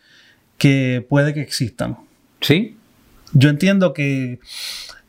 que 0.58 1.04
puede 1.08 1.32
que 1.34 1.40
existan. 1.40 1.96
Sí. 2.40 2.76
Yo 3.32 3.48
entiendo 3.48 3.92
que 3.94 4.40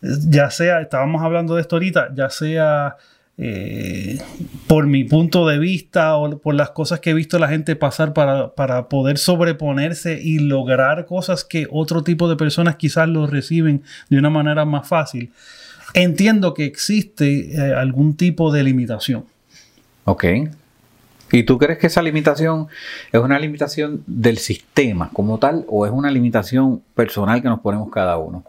ya 0.01 0.49
sea, 0.49 0.81
estábamos 0.81 1.23
hablando 1.23 1.55
de 1.55 1.61
esto 1.61 1.77
ahorita, 1.77 2.13
ya 2.13 2.29
sea 2.29 2.97
eh, 3.37 4.19
por 4.67 4.85
mi 4.85 5.05
punto 5.05 5.47
de 5.47 5.57
vista 5.57 6.15
o 6.17 6.37
por 6.37 6.53
las 6.53 6.69
cosas 6.69 6.99
que 6.99 7.09
he 7.09 7.13
visto 7.15 7.39
la 7.39 7.47
gente 7.47 7.75
pasar 7.75 8.13
para, 8.13 8.89
poder 8.89 9.17
sobreponerse 9.17 10.21
y 10.21 10.37
lograr 10.37 11.07
cosas 11.07 11.43
que 11.43 11.67
otro 11.71 12.03
tipo 12.03 12.29
de 12.29 12.35
personas 12.35 12.75
quizás 12.75 13.09
lo 13.09 13.25
reciben 13.25 13.81
de 14.09 14.17
una 14.19 14.29
manera 14.29 14.65
más 14.65 14.87
fácil, 14.87 15.31
entiendo 15.95 16.53
que 16.53 16.65
existe 16.65 17.55
eh, 17.55 17.73
algún 17.73 18.15
tipo 18.15 18.51
de 18.51 18.63
limitación. 18.63 19.25
Ok. 20.05 20.25
¿Y 21.31 21.43
tú 21.43 21.57
crees 21.57 21.79
que 21.79 21.87
esa 21.87 22.03
limitación 22.03 22.67
es 23.11 23.19
una 23.19 23.39
limitación 23.39 24.03
del 24.05 24.37
sistema 24.37 25.09
como 25.11 25.39
tal 25.39 25.65
o 25.67 25.87
es 25.87 25.91
una 25.91 26.11
limitación 26.11 26.83
personal 26.93 27.41
que 27.41 27.47
nos 27.47 27.61
ponemos 27.61 27.89
cada 27.91 28.17
uno? 28.17 28.43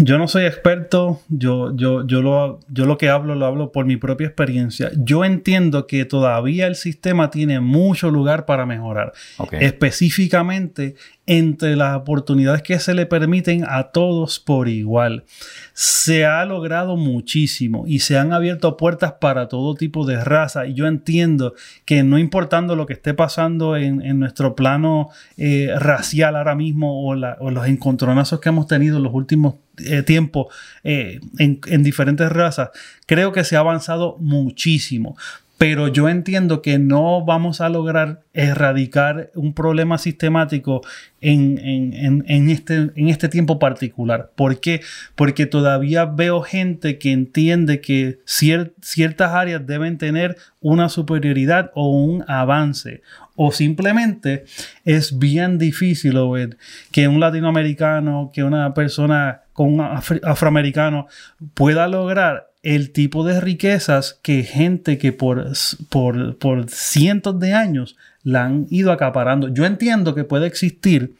Yo 0.00 0.18
no 0.18 0.28
soy 0.28 0.44
experto, 0.44 1.20
yo, 1.28 1.74
yo, 1.76 2.06
yo, 2.06 2.22
lo, 2.22 2.60
yo 2.68 2.86
lo 2.86 2.98
que 2.98 3.08
hablo 3.08 3.34
lo 3.34 3.46
hablo 3.46 3.72
por 3.72 3.84
mi 3.84 3.96
propia 3.96 4.26
experiencia. 4.26 4.90
Yo 4.96 5.24
entiendo 5.24 5.86
que 5.86 6.04
todavía 6.04 6.66
el 6.66 6.76
sistema 6.76 7.30
tiene 7.30 7.60
mucho 7.60 8.10
lugar 8.10 8.46
para 8.46 8.66
mejorar. 8.66 9.12
Específicamente 9.52 10.96
entre 11.26 11.74
las 11.74 11.96
oportunidades 11.96 12.62
que 12.62 12.78
se 12.78 12.92
le 12.92 13.06
permiten 13.06 13.64
a 13.66 13.84
todos 13.84 14.38
por 14.40 14.68
igual. 14.68 15.24
Se 15.72 16.26
ha 16.26 16.44
logrado 16.44 16.96
muchísimo 16.96 17.84
y 17.86 18.00
se 18.00 18.18
han 18.18 18.32
abierto 18.32 18.76
puertas 18.76 19.14
para 19.20 19.48
todo 19.48 19.74
tipo 19.74 20.04
de 20.04 20.22
raza. 20.22 20.66
Y 20.66 20.74
yo 20.74 20.86
entiendo 20.86 21.54
que 21.84 22.02
no 22.02 22.18
importando 22.18 22.76
lo 22.76 22.86
que 22.86 22.92
esté 22.92 23.14
pasando 23.14 23.76
en, 23.76 24.18
nuestro 24.18 24.54
plano 24.54 25.08
eh, 25.36 25.72
racial 25.78 26.36
ahora 26.36 26.54
mismo 26.54 27.08
o, 27.08 27.14
los 27.14 27.66
encontronazos 27.66 28.40
que 28.40 28.50
hemos 28.50 28.66
tenido 28.66 28.98
en 28.98 29.04
los 29.04 29.14
últimos 29.14 29.54
eh, 29.78 30.02
tiempos 30.02 30.54
eh, 30.84 31.20
en, 31.38 31.60
en 31.66 31.82
diferentes 31.82 32.30
razas, 32.30 32.70
creo 33.06 33.32
que 33.32 33.42
se 33.42 33.56
ha 33.56 33.60
avanzado 33.60 34.16
muchísimo 34.20 35.16
pero 35.64 35.88
yo 35.88 36.10
entiendo 36.10 36.60
que 36.60 36.78
no 36.78 37.24
vamos 37.24 37.62
a 37.62 37.70
lograr 37.70 38.20
erradicar 38.34 39.30
un 39.34 39.54
problema 39.54 39.96
sistemático 39.96 40.82
en, 41.22 42.22
este, 42.50 42.90
en 42.94 43.08
este 43.08 43.30
tiempo 43.30 43.58
particular. 43.58 44.30
¿Por 44.36 44.60
qué? 44.60 44.82
Porque 45.14 45.46
todavía 45.46 46.04
veo 46.04 46.42
gente 46.42 46.98
que 46.98 47.12
entiende 47.12 47.80
que 47.80 48.18
ciertas 48.26 49.32
áreas 49.32 49.66
deben 49.66 49.96
tener 49.96 50.36
una 50.60 50.90
superioridad 50.90 51.70
o 51.74 51.88
un 51.88 52.26
avance. 52.28 53.00
O 53.34 53.50
simplemente 53.50 54.44
es 54.84 55.18
bien 55.18 55.56
difícil 55.56 56.18
ver 56.30 56.58
que 56.92 57.08
un 57.08 57.20
latinoamericano, 57.20 58.30
que 58.34 58.44
una 58.44 58.74
persona 58.74 59.44
con 59.54 59.80
afroamericano 59.80 61.06
pueda 61.54 61.88
lograr 61.88 62.50
el 62.64 62.92
tipo 62.92 63.24
de 63.24 63.40
riquezas 63.40 64.18
que 64.22 64.42
gente 64.42 64.96
que 64.96 65.12
por, 65.12 65.52
por, 65.90 66.38
por, 66.38 66.70
cientos 66.70 67.38
de 67.38 67.52
años 67.52 67.96
la 68.22 68.46
han 68.46 68.66
ido 68.70 68.90
acaparando. 68.90 69.48
Yo 69.48 69.66
entiendo 69.66 70.14
que 70.14 70.24
puede 70.24 70.46
existir 70.46 71.14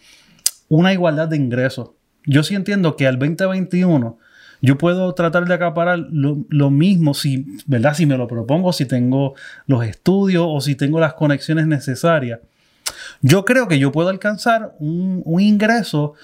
una 0.69 0.95
igualdad 0.95 1.29
de 1.29 1.37
ingresos. 1.37 1.91
Yo 2.25 2.43
sí 2.43 2.55
entiendo 2.55 2.97
que 2.97 3.07
al 3.07 3.19
2021 3.19 4.19
yo 4.63 4.79
puedo 4.79 5.13
tratar 5.13 5.45
de 5.45 5.53
acaparar 5.53 5.99
lo, 5.99 6.71
mismo 6.71 7.13
si, 7.13 7.45
¿verdad? 7.67 7.93
Si 7.93 8.07
me 8.07 8.17
lo 8.17 8.27
propongo, 8.27 8.73
si 8.73 8.87
tengo 8.87 9.35
los 9.67 9.85
estudios 9.85 10.47
o 10.49 10.63
si 10.63 10.75
tengo 10.75 10.99
las 10.99 11.13
conexiones 11.13 11.67
necesarias. 11.67 12.41
Yo 13.21 13.45
creo 13.45 13.69
que 13.69 13.79
yo 13.79 13.93
puedo 13.93 14.09
alcanzar 14.09 14.75
un, 14.79 15.23
ingreso 15.39 16.15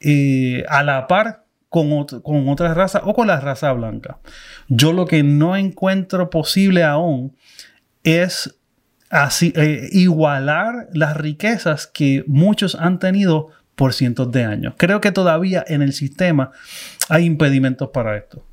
eh, 0.00 0.64
a 0.70 0.82
la 0.82 1.06
par 1.06 1.39
con, 1.70 2.04
con 2.04 2.48
otras 2.48 2.76
razas 2.76 3.02
o 3.06 3.14
con 3.14 3.28
la 3.28 3.40
raza 3.40 3.72
blanca. 3.72 4.18
Yo 4.68 4.92
lo 4.92 5.06
que 5.06 5.22
no 5.22 5.56
encuentro 5.56 6.28
posible 6.28 6.82
aún 6.82 7.34
es 8.02 8.54
eh, 9.42 9.88
igualar 9.92 10.88
las 10.92 11.16
riquezas 11.16 11.86
que 11.86 12.24
muchos 12.26 12.74
han 12.74 12.98
tenido 12.98 13.48
por 13.76 13.94
cientos 13.94 14.30
de 14.30 14.44
años. 14.44 14.74
Creo 14.76 15.00
que 15.00 15.12
todavía 15.12 15.64
en 15.66 15.80
el 15.80 15.92
sistema 15.92 16.50
hay 17.08 17.24
impedimentos 17.24 17.88
para 17.90 18.16
esto. 18.16 18.44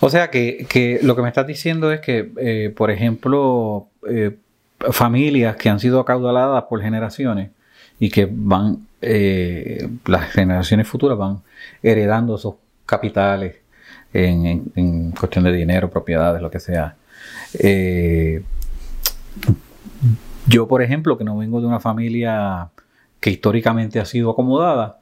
O 0.00 0.10
sea 0.10 0.30
que, 0.30 1.00
lo 1.02 1.16
que 1.16 1.22
me 1.22 1.28
estás 1.28 1.46
diciendo 1.46 1.92
es 1.92 2.00
que, 2.00 2.32
eh, 2.36 2.72
por 2.76 2.90
ejemplo, 2.90 3.88
eh, 4.08 4.36
familias 4.90 5.56
que 5.56 5.68
han 5.68 5.80
sido 5.80 6.00
acaudaladas 6.00 6.64
por 6.64 6.82
generaciones 6.82 7.50
y 7.98 8.10
que 8.10 8.28
van, 8.30 8.86
las 9.00 10.30
generaciones 10.32 10.86
futuras 10.86 11.16
van 11.16 11.40
heredando 11.82 12.36
esos 12.36 12.54
capitales 12.86 13.56
en, 14.12 15.12
cuestión 15.12 15.44
de 15.44 15.52
dinero, 15.52 15.90
propiedades, 15.90 16.40
lo 16.40 16.50
que 16.50 16.60
sea. 16.60 16.96
Eh, 17.58 18.42
yo, 20.46 20.66
por 20.66 20.82
ejemplo, 20.82 21.18
que 21.18 21.24
no 21.24 21.36
vengo 21.36 21.60
de 21.60 21.66
una 21.66 21.80
familia 21.80 22.68
que 23.20 23.30
históricamente 23.30 24.00
ha 24.00 24.04
sido 24.04 24.30
acomodada, 24.30 24.98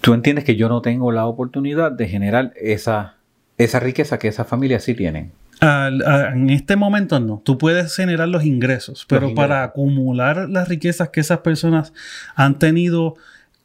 tú 0.00 0.14
entiendes 0.14 0.44
que 0.44 0.56
yo 0.56 0.68
no 0.68 0.82
tengo 0.82 1.12
la 1.12 1.26
oportunidad 1.26 1.92
de 1.92 2.08
generar 2.08 2.52
esa, 2.56 3.14
esa 3.56 3.80
riqueza 3.80 4.18
que 4.18 4.28
esas 4.28 4.46
familias 4.46 4.84
sí 4.84 4.94
tienen. 4.94 5.32
en 5.62 6.50
este 6.50 6.76
momento 6.76 7.18
no. 7.20 7.40
Tú 7.44 7.56
puedes 7.56 7.94
generar 7.94 8.28
los 8.28 8.44
ingresos, 8.44 9.06
pero 9.08 9.34
para 9.34 9.62
acumular 9.62 10.48
las 10.50 10.68
riquezas 10.68 11.08
que 11.08 11.20
esas 11.20 11.38
personas 11.38 11.92
han 12.34 12.58
tenido 12.58 13.16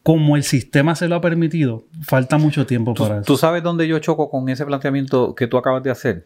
como 0.03 0.35
el 0.35 0.43
sistema 0.43 0.95
se 0.95 1.07
lo 1.07 1.15
ha 1.15 1.21
permitido, 1.21 1.83
falta 2.01 2.37
mucho 2.37 2.65
tiempo 2.65 2.93
para 2.93 3.17
eso. 3.17 3.25
¿Tú 3.25 3.37
sabes 3.37 3.61
dónde 3.61 3.87
yo 3.87 3.99
choco 3.99 4.29
con 4.29 4.49
ese 4.49 4.65
planteamiento 4.65 5.35
que 5.35 5.47
tú 5.47 5.57
acabas 5.57 5.83
de 5.83 5.91
hacer? 5.91 6.25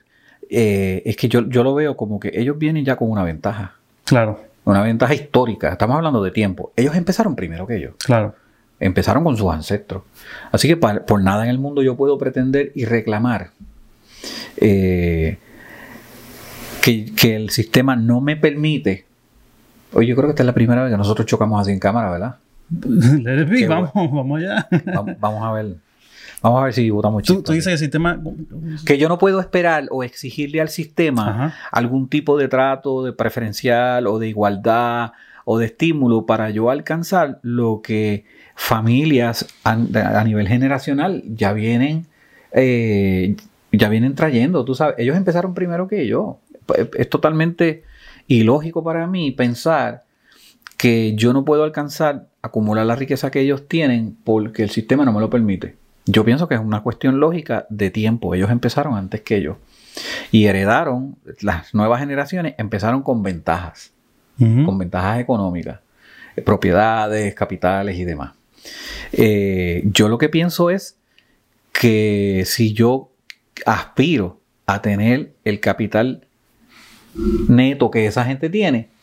Eh, 0.50 1.02
es 1.06 1.18
que 1.18 1.28
yo, 1.28 1.48
yo 1.50 1.64
lo 1.64 1.74
veo 1.74 1.98
como 1.98 2.20
que 2.20 2.32
ellos 2.34 2.58
vienen 2.58 2.86
ya 2.86 2.96
con 2.96 3.10
una 3.10 3.24
ventaja. 3.24 3.76
Claro. 4.06 4.40
Una 4.64 4.82
ventaja 4.82 5.14
histórica. 5.14 5.72
Estamos 5.72 5.98
hablando 5.98 6.24
de 6.24 6.32
tiempo. 6.32 6.72
Ellos 6.76 6.96
empezaron 6.96 7.36
primero 7.36 7.68
que 7.68 7.78
ellos. 7.78 7.96
Claro. 8.04 8.36
Empezaron 8.80 9.24
con 9.24 9.36
sus 9.36 9.52
ancestros. 9.52 10.04
Así 10.52 10.68
que 10.68 10.78
por 10.78 11.22
nada 11.22 11.44
en 11.44 11.50
el 11.50 11.60
mundo 11.60 11.82
yo 11.82 11.96
puedo 11.96 12.18
pretender 12.18 12.72
y 12.76 12.86
reclamar 12.86 13.52
eh, 14.58 15.38
que, 16.82 17.14
que 17.14 17.36
el 17.36 17.50
sistema 17.50 17.96
no 17.96 18.22
me 18.22 18.38
permite. 18.38 19.06
Oye, 19.94 20.08
yo 20.08 20.16
creo 20.16 20.28
que 20.28 20.32
esta 20.32 20.44
es 20.44 20.48
la 20.48 20.54
primera 20.54 20.84
vez 20.84 20.92
que 20.92 20.98
nosotros 20.98 21.26
chocamos 21.26 21.62
así 21.62 21.72
en 21.72 21.80
cámara, 21.80 22.12
¿verdad? 22.12 22.36
vamos, 23.68 23.92
vamos 23.94 24.40
allá. 24.40 24.68
Vamos, 25.20 25.44
a 25.44 25.52
ver. 25.52 25.76
Vamos 26.42 26.62
a 26.62 26.64
ver 26.66 26.74
si 26.74 26.90
votamos 26.90 27.24
¿Tú, 27.24 27.42
tú 27.42 27.54
dices 27.54 27.68
que 27.68 27.74
el 27.74 27.80
sistema... 27.80 28.22
Que 28.86 28.98
yo 28.98 29.10
no 29.10 29.18
puedo 29.18 29.40
esperar 29.40 29.88
o 29.92 30.04
exigirle 30.04 30.62
al 30.62 30.70
sistema 30.70 31.56
algún 31.72 32.08
tipo 32.10 32.38
de 32.38 32.48
trato 32.48 33.04
de 33.04 33.14
preferencial 33.14 34.08
o 34.08 34.20
de 34.20 34.30
igualdad 34.30 35.12
o 35.46 35.60
de 35.60 35.68
estímulo 35.68 36.26
para 36.26 36.50
yo 36.50 36.70
alcanzar 36.70 37.40
lo 37.44 37.82
que 37.82 38.26
familias 38.56 39.48
a, 39.64 39.76
nivel 40.24 40.48
generacional 40.48 41.24
ya 41.28 41.54
vienen, 41.54 42.08
eh, 42.52 43.36
ya 43.72 43.90
vienen 43.90 44.16
trayendo. 44.16 44.66
Tú 44.66 44.76
sabes, 44.76 44.96
ellos 44.98 45.16
empezaron 45.16 45.54
primero 45.54 45.88
que 45.88 46.08
yo. 46.08 46.40
Es 46.98 47.10
totalmente 47.10 47.84
ilógico 48.28 48.84
para 48.84 49.06
mí 49.06 49.32
pensar 49.32 50.05
que 50.86 51.16
yo 51.16 51.34
no 51.34 51.46
puedo 51.46 51.64
alcanzar 51.64 52.28
acumular 52.44 52.86
la 52.86 52.96
riqueza 52.96 53.32
que 53.32 53.40
ellos 53.40 53.68
tienen 53.68 54.16
porque 54.24 54.62
el 54.62 54.70
sistema 54.70 55.04
no 55.04 55.14
me 55.14 55.20
lo 55.20 55.32
permite. 55.32 55.78
Yo 56.06 56.24
pienso 56.24 56.48
que 56.48 56.54
es 56.54 56.62
una 56.62 56.84
cuestión 56.84 57.20
lógica 57.20 57.66
de 57.72 57.90
tiempo. 57.90 58.36
Ellos 58.36 58.52
empezaron 58.52 58.96
antes 58.96 59.22
que 59.22 59.42
yo. 59.42 59.58
Y 60.30 60.46
heredaron, 60.46 61.16
las 61.42 61.74
nuevas 61.74 62.02
generaciones 62.02 62.54
empezaron 62.60 63.02
con 63.02 63.24
ventajas, 63.24 63.94
con 64.38 64.78
ventajas 64.78 65.20
económicas, 65.20 65.80
eh, 66.36 66.44
propiedades, 66.44 67.34
capitales 67.34 67.98
y 67.98 68.04
demás. 68.04 68.34
Eh, 69.12 69.82
yo 69.86 70.08
lo 70.08 70.20
que 70.20 70.30
pienso 70.30 70.70
es 70.70 71.00
que 71.72 72.44
si 72.46 72.74
yo 72.74 73.10
aspiro 73.66 74.40
a 74.68 74.84
tener 74.84 75.34
el 75.46 75.60
capital 75.60 76.28
neto 77.48 77.90
que 77.90 78.06
esa 78.06 78.24
gente 78.24 78.52
tiene, 78.52 78.94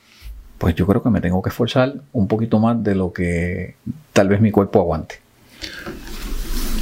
pues 0.62 0.76
yo 0.76 0.86
creo 0.86 1.02
que 1.02 1.10
me 1.10 1.20
tengo 1.20 1.42
que 1.42 1.48
esforzar 1.48 1.92
un 2.12 2.28
poquito 2.28 2.60
más 2.60 2.80
de 2.84 2.94
lo 2.94 3.12
que 3.12 3.74
tal 4.12 4.28
vez 4.28 4.40
mi 4.40 4.52
cuerpo 4.52 4.78
aguante. 4.78 5.16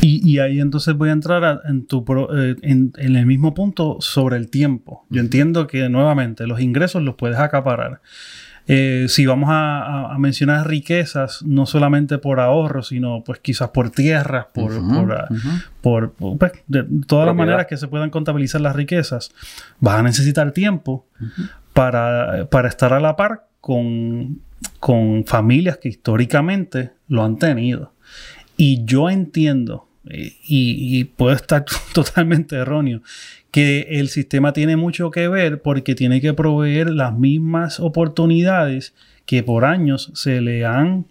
Y, 0.03 0.39
ahí 0.39 0.61
entonces 0.61 0.95
voy 0.95 1.09
a 1.09 1.13
entrar 1.13 1.63
en, 1.67 1.87
tu 1.87 2.05
eh, 2.35 2.57
en, 2.61 2.93
el 2.99 3.25
mismo 3.25 3.55
punto 3.55 3.97
sobre 4.01 4.37
el 4.37 4.51
tiempo. 4.51 5.07
Yo 5.09 5.23
entiendo 5.23 5.67
que 5.67 5.89
nuevamente 5.89 6.47
los 6.47 6.61
ingresos 6.61 7.03
los 7.03 7.15
puedes 7.15 7.39
acaparar. 7.39 8.03
Eh, 8.67 9.07
si 9.09 9.25
vamos 9.25 9.49
a, 9.51 10.15
mencionar 10.19 10.69
riquezas, 10.69 11.43
no 11.43 11.65
solamente 11.65 12.19
por 12.19 12.39
ahorro, 12.39 12.83
sino 12.83 13.25
pues 13.25 13.41
quizás 13.41 13.71
por 13.71 13.89
tierras, 13.89 14.47
por, 14.53 14.73
por, 15.83 16.15
ah, 16.21 16.37
pues, 16.39 16.53
de 16.67 16.85
todas 17.07 17.25
las 17.25 17.35
maneras 17.35 17.65
que 17.65 17.79
se 17.79 17.89
puedan 17.89 18.11
contabilizar 18.11 18.61
las 18.61 18.77
riquezas, 18.77 19.33
vas 19.81 20.01
a 20.01 20.03
necesitar 20.03 20.53
tiempo 20.53 21.07
para, 21.73 22.47
para, 22.51 22.69
estar 22.69 22.93
a 22.93 23.01
la 23.01 23.17
par 23.17 23.50
con, 23.61 24.41
con 24.79 25.25
familias 25.25 25.79
que 25.79 25.89
históricamente 25.89 26.93
lo 27.09 27.25
han 27.25 27.39
tenido. 27.39 27.93
Y 28.57 28.85
yo 28.85 29.09
entiendo 29.09 29.89
y, 30.05 31.05
puede 31.05 31.37
estar 31.37 31.65
totalmente 31.93 32.57
erróneo, 32.57 33.03
que 33.51 33.87
el 33.91 34.09
sistema 34.09 34.53
tiene 34.53 34.77
mucho 34.77 35.11
que 35.11 35.29
ver 35.29 35.61
porque 35.63 35.95
tiene 35.95 36.21
que 36.21 36.35
proveer 36.35 36.91
las 36.91 37.17
mismas 37.17 37.81
oportunidades 37.81 38.95
que 39.27 39.43
por 39.43 39.65
años 39.65 40.11
se 40.15 40.41
le 40.41 40.65
han 40.65 41.07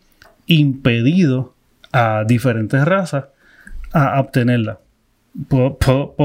impedido 0.48 1.54
a 1.92 2.24
diferentes 2.28 2.84
razas 2.86 3.26
a 3.92 4.20
obtenerla. 4.20 4.80
Puedo, 5.48 5.78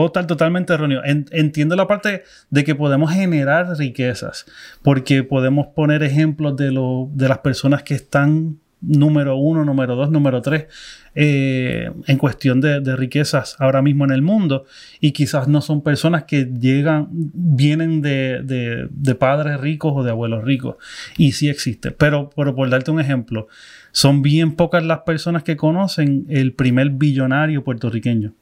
estar 0.07 0.27
totalmente 0.27 0.73
erróneo. 0.73 1.03
entiendo 1.05 1.77
la 1.77 1.87
parte 1.87 2.25
de 2.51 2.65
que 2.65 2.75
podemos 2.75 3.13
generar 3.13 3.77
riquezas, 3.77 4.47
porque 4.83 5.23
podemos 5.23 5.69
poner 5.69 6.03
ejemplos 6.03 6.57
de, 6.57 6.73
lo, 6.73 7.11
de 7.13 7.29
las 7.29 7.39
personas 7.39 7.83
que 7.83 7.95
están 7.95 8.59
número 8.87 9.37
uno, 9.37 9.65
número 9.65 9.97
dos, 9.97 10.11
número 10.11 10.43
tres 10.43 10.67
eh, 11.15 11.91
en 12.07 12.19
cuestión 12.19 12.61
de, 12.61 12.97
riquezas 12.97 13.57
ahora 13.59 13.83
mismo 13.83 14.05
en 14.05 14.11
el 14.11 14.23
mundo 14.23 14.65
y 15.01 15.13
quizás 15.13 15.49
no 15.49 15.61
son 15.61 15.83
personas 15.83 16.25
que 16.25 16.45
llegan, 16.45 17.09
vienen 17.11 18.03
de, 18.03 18.89
padres 19.19 19.61
ricos 19.61 19.93
o 19.95 20.03
de 20.03 20.11
abuelos 20.11 20.45
ricos 20.45 20.77
y 21.17 21.33
sí 21.33 21.49
existe. 21.49 21.91
Pero, 21.93 22.31
pero 22.35 22.55
por 22.55 22.69
darte 22.69 22.91
un 22.91 23.01
ejemplo, 23.01 23.49
son 23.93 24.23
bien 24.23 24.55
pocas 24.55 24.85
las 24.85 25.01
personas 25.01 25.43
que 25.43 25.57
conocen 25.57 26.27
el 26.29 26.53
primer 26.53 26.91
billonario 26.91 27.65
puertorriqueño. 27.65 28.35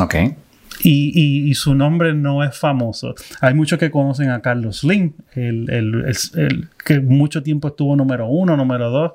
Ok. 0.00 0.14
Y, 0.82 1.54
su 1.54 1.74
nombre 1.74 2.14
no 2.14 2.42
es 2.44 2.56
famoso. 2.56 3.14
Hay 3.40 3.54
muchos 3.54 3.78
que 3.78 3.90
conocen 3.90 4.30
a 4.30 4.42
Carlos 4.42 4.80
Slim, 4.80 5.12
el, 5.34 6.68
que 6.84 7.00
mucho 7.00 7.42
tiempo 7.42 7.68
estuvo 7.68 7.96
número 7.96 8.26
uno, 8.26 8.56
número 8.56 8.90
dos, 8.90 9.12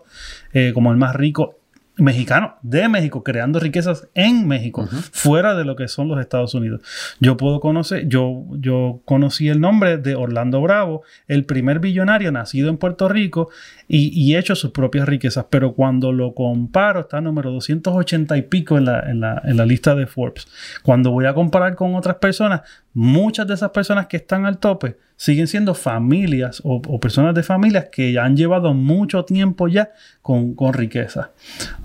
eh, 0.54 0.72
como 0.74 0.92
el 0.92 0.98
más 0.98 1.16
rico 1.16 1.59
mexicano 2.00 2.56
de 2.62 2.88
México, 2.88 3.24
creando 3.24 3.60
riquezas 3.60 4.08
en 4.14 4.48
México, 4.48 4.88
fuera 5.12 5.56
de 5.56 5.66
lo 5.66 5.76
que 5.76 5.88
son 5.88 6.08
los 6.08 6.20
Estados 6.20 6.54
Unidos. 6.54 6.82
Yo 7.20 7.38
puedo 7.38 7.60
conocer, 7.60 8.08
yo, 8.08 8.46
yo 8.52 9.02
conocí 9.06 9.50
el 9.50 9.60
nombre 9.60 9.98
de 9.98 10.16
Orlando 10.16 10.62
Bravo, 10.62 11.04
el 11.28 11.46
primer 11.46 11.80
billonario 11.80 12.32
nacido 12.32 12.70
en 12.70 12.78
Puerto 12.78 13.10
Rico 13.10 13.50
y, 13.88 14.36
hecho 14.36 14.56
sus 14.56 14.72
propias 14.72 15.08
riquezas, 15.08 15.46
pero 15.50 15.74
cuando 15.74 16.12
lo 16.12 16.34
comparo, 16.36 17.02
está 17.02 17.20
número 17.20 17.52
280 17.52 18.38
y 18.38 18.42
pico 18.44 18.78
en 18.78 18.86
la, 18.86 19.00
en 19.10 19.20
la, 19.20 19.42
en 19.44 19.58
la 19.58 19.66
lista 19.66 19.96
de 19.96 20.06
Forbes. 20.06 20.48
Cuando 20.84 21.12
voy 21.12 21.26
a 21.26 21.34
comparar 21.34 21.76
con 21.76 21.96
otras 21.96 22.18
personas, 22.18 22.62
muchas 22.94 23.48
de 23.48 23.56
esas 23.56 23.72
personas 23.72 24.08
que 24.08 24.18
están 24.18 24.46
al 24.46 24.60
tope, 24.60 24.98
siguen 25.20 25.48
siendo 25.48 25.76
familias 25.76 26.62
o, 26.64 26.98
personas 27.02 27.36
de 27.36 27.44
familias 27.44 27.88
que 27.92 28.18
han 28.18 28.38
llevado 28.38 28.74
mucho 28.74 29.26
tiempo 29.26 29.68
ya 29.68 29.92
con, 30.22 30.56
riqueza. 30.74 31.32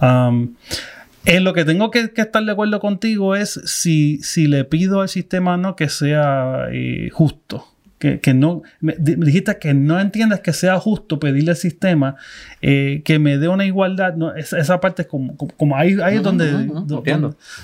en 0.00 1.44
lo 1.44 1.52
que 1.52 1.64
tengo 1.64 1.90
que, 1.90 2.12
estar 2.14 2.44
de 2.44 2.52
acuerdo 2.52 2.78
contigo 2.78 3.34
es 3.34 3.60
si, 3.64 4.18
si 4.22 4.46
le 4.46 4.64
pido 4.64 5.00
al 5.00 5.08
sistema 5.08 5.56
no 5.56 5.74
que 5.74 5.88
sea 5.88 6.68
eh, 6.72 7.10
justo. 7.12 7.66
Que, 7.98 8.34
no, 8.34 8.60
me, 8.80 8.94
dijiste 8.98 9.58
que 9.58 9.72
no 9.72 9.98
entiendas 9.98 10.40
que 10.40 10.52
sea 10.52 10.78
justo 10.78 11.18
pedirle 11.18 11.52
al 11.52 11.56
sistema 11.56 12.16
eh, 12.60 13.00
que 13.02 13.18
me 13.18 13.38
dé 13.38 13.48
una 13.48 13.64
igualdad. 13.64 14.14
No, 14.14 14.34
esa, 14.34 14.78
parte 14.78 15.02
es 15.02 15.08
como, 15.08 15.38
como, 15.38 15.74
ahí, 15.74 15.96
ahí 16.02 16.16
es 16.16 16.22
donde, 16.22 16.70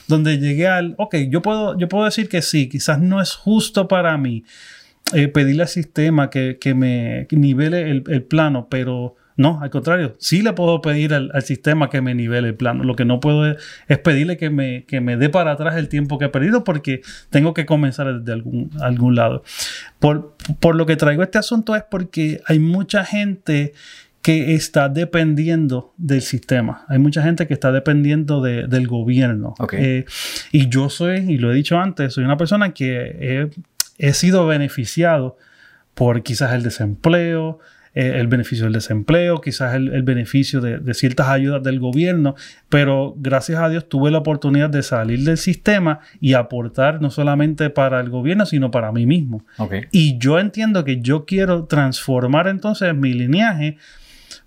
donde, 0.08 0.38
llegué 0.38 0.66
al, 0.66 0.94
ok, 0.96 1.16
yo 1.28 1.42
puedo, 1.42 1.78
yo 1.78 1.88
puedo 1.90 2.06
decir 2.06 2.30
que 2.30 2.40
sí, 2.40 2.70
quizás 2.70 2.98
no 2.98 3.20
es 3.20 3.34
justo 3.34 3.86
para 3.86 4.16
mí, 4.16 4.44
eh, 5.12 5.28
pedirle 5.28 5.62
al 5.62 5.68
sistema 5.68 6.30
que, 6.30 6.56
me 6.74 7.26
nivele 7.30 7.90
el, 7.90 8.22
plano, 8.22 8.68
pero 8.70 9.16
no, 9.36 9.60
al 9.62 9.70
contrario, 9.70 10.16
sí 10.18 10.42
le 10.42 10.52
puedo 10.52 10.82
pedir 10.82 11.14
al, 11.14 11.30
sistema 11.42 11.88
que 11.88 12.00
me 12.00 12.14
nivele 12.14 12.48
el 12.48 12.54
plano. 12.54 12.84
Lo 12.84 12.94
que 12.94 13.04
no 13.04 13.20
puedo 13.20 13.46
es, 13.88 13.98
pedirle 13.98 14.36
que 14.36 14.50
me, 14.50 14.84
que 14.84 15.00
me 15.00 15.16
dé 15.16 15.30
para 15.30 15.52
atrás 15.52 15.76
el 15.76 15.88
tiempo 15.88 16.18
que 16.18 16.26
he 16.26 16.28
perdido 16.28 16.62
porque 16.62 17.00
tengo 17.30 17.54
que 17.54 17.66
comenzar 17.66 18.20
desde 18.20 18.32
algún, 18.32 18.70
algún 18.80 19.14
lado. 19.14 19.42
Por, 19.98 20.36
lo 20.74 20.86
que 20.86 20.96
traigo 20.96 21.22
este 21.22 21.38
asunto 21.38 21.74
es 21.74 21.82
porque 21.82 22.42
hay 22.46 22.58
mucha 22.58 23.04
gente 23.04 23.72
que 24.22 24.54
está 24.54 24.90
dependiendo 24.90 25.94
del 25.96 26.20
sistema. 26.20 26.84
Hay 26.88 26.98
mucha 26.98 27.22
gente 27.22 27.46
que 27.46 27.54
está 27.54 27.72
dependiendo 27.72 28.42
del 28.42 28.86
gobierno. 28.86 29.54
Eh, 29.72 30.04
y 30.52 30.68
yo 30.68 30.90
soy, 30.90 31.32
y 31.32 31.38
lo 31.38 31.50
he 31.50 31.54
dicho 31.54 31.78
antes, 31.78 32.12
soy 32.12 32.24
una 32.24 32.36
persona 32.36 32.74
que 32.74 33.16
he 33.18 33.50
he 34.00 34.14
sido 34.14 34.46
beneficiado 34.46 35.36
por 35.94 36.22
quizás 36.22 36.52
el 36.52 36.62
desempleo, 36.62 37.58
eh, 37.94 38.14
el 38.16 38.28
beneficio 38.28 38.64
del 38.64 38.72
desempleo, 38.72 39.40
quizás 39.40 39.74
el, 39.74 40.02
beneficio 40.02 40.60
de, 40.60 40.94
ciertas 40.94 41.28
ayudas 41.28 41.62
del 41.62 41.80
gobierno, 41.80 42.34
pero 42.68 43.14
gracias 43.16 43.60
a 43.60 43.68
Dios 43.68 43.88
tuve 43.88 44.10
la 44.10 44.18
oportunidad 44.18 44.70
de 44.70 44.82
salir 44.82 45.24
del 45.24 45.38
sistema 45.38 46.00
y 46.20 46.34
aportar 46.34 47.02
no 47.02 47.10
solamente 47.10 47.68
para 47.70 48.00
el 48.00 48.08
gobierno, 48.08 48.46
sino 48.46 48.70
para 48.70 48.92
mí 48.92 49.06
mismo. 49.06 49.44
Y 49.90 50.18
yo 50.18 50.38
entiendo 50.38 50.84
que 50.84 51.00
yo 51.00 51.24
quiero 51.24 51.64
transformar 51.64 52.48
entonces 52.48 52.94
mi 52.94 53.12
lineaje 53.12 53.76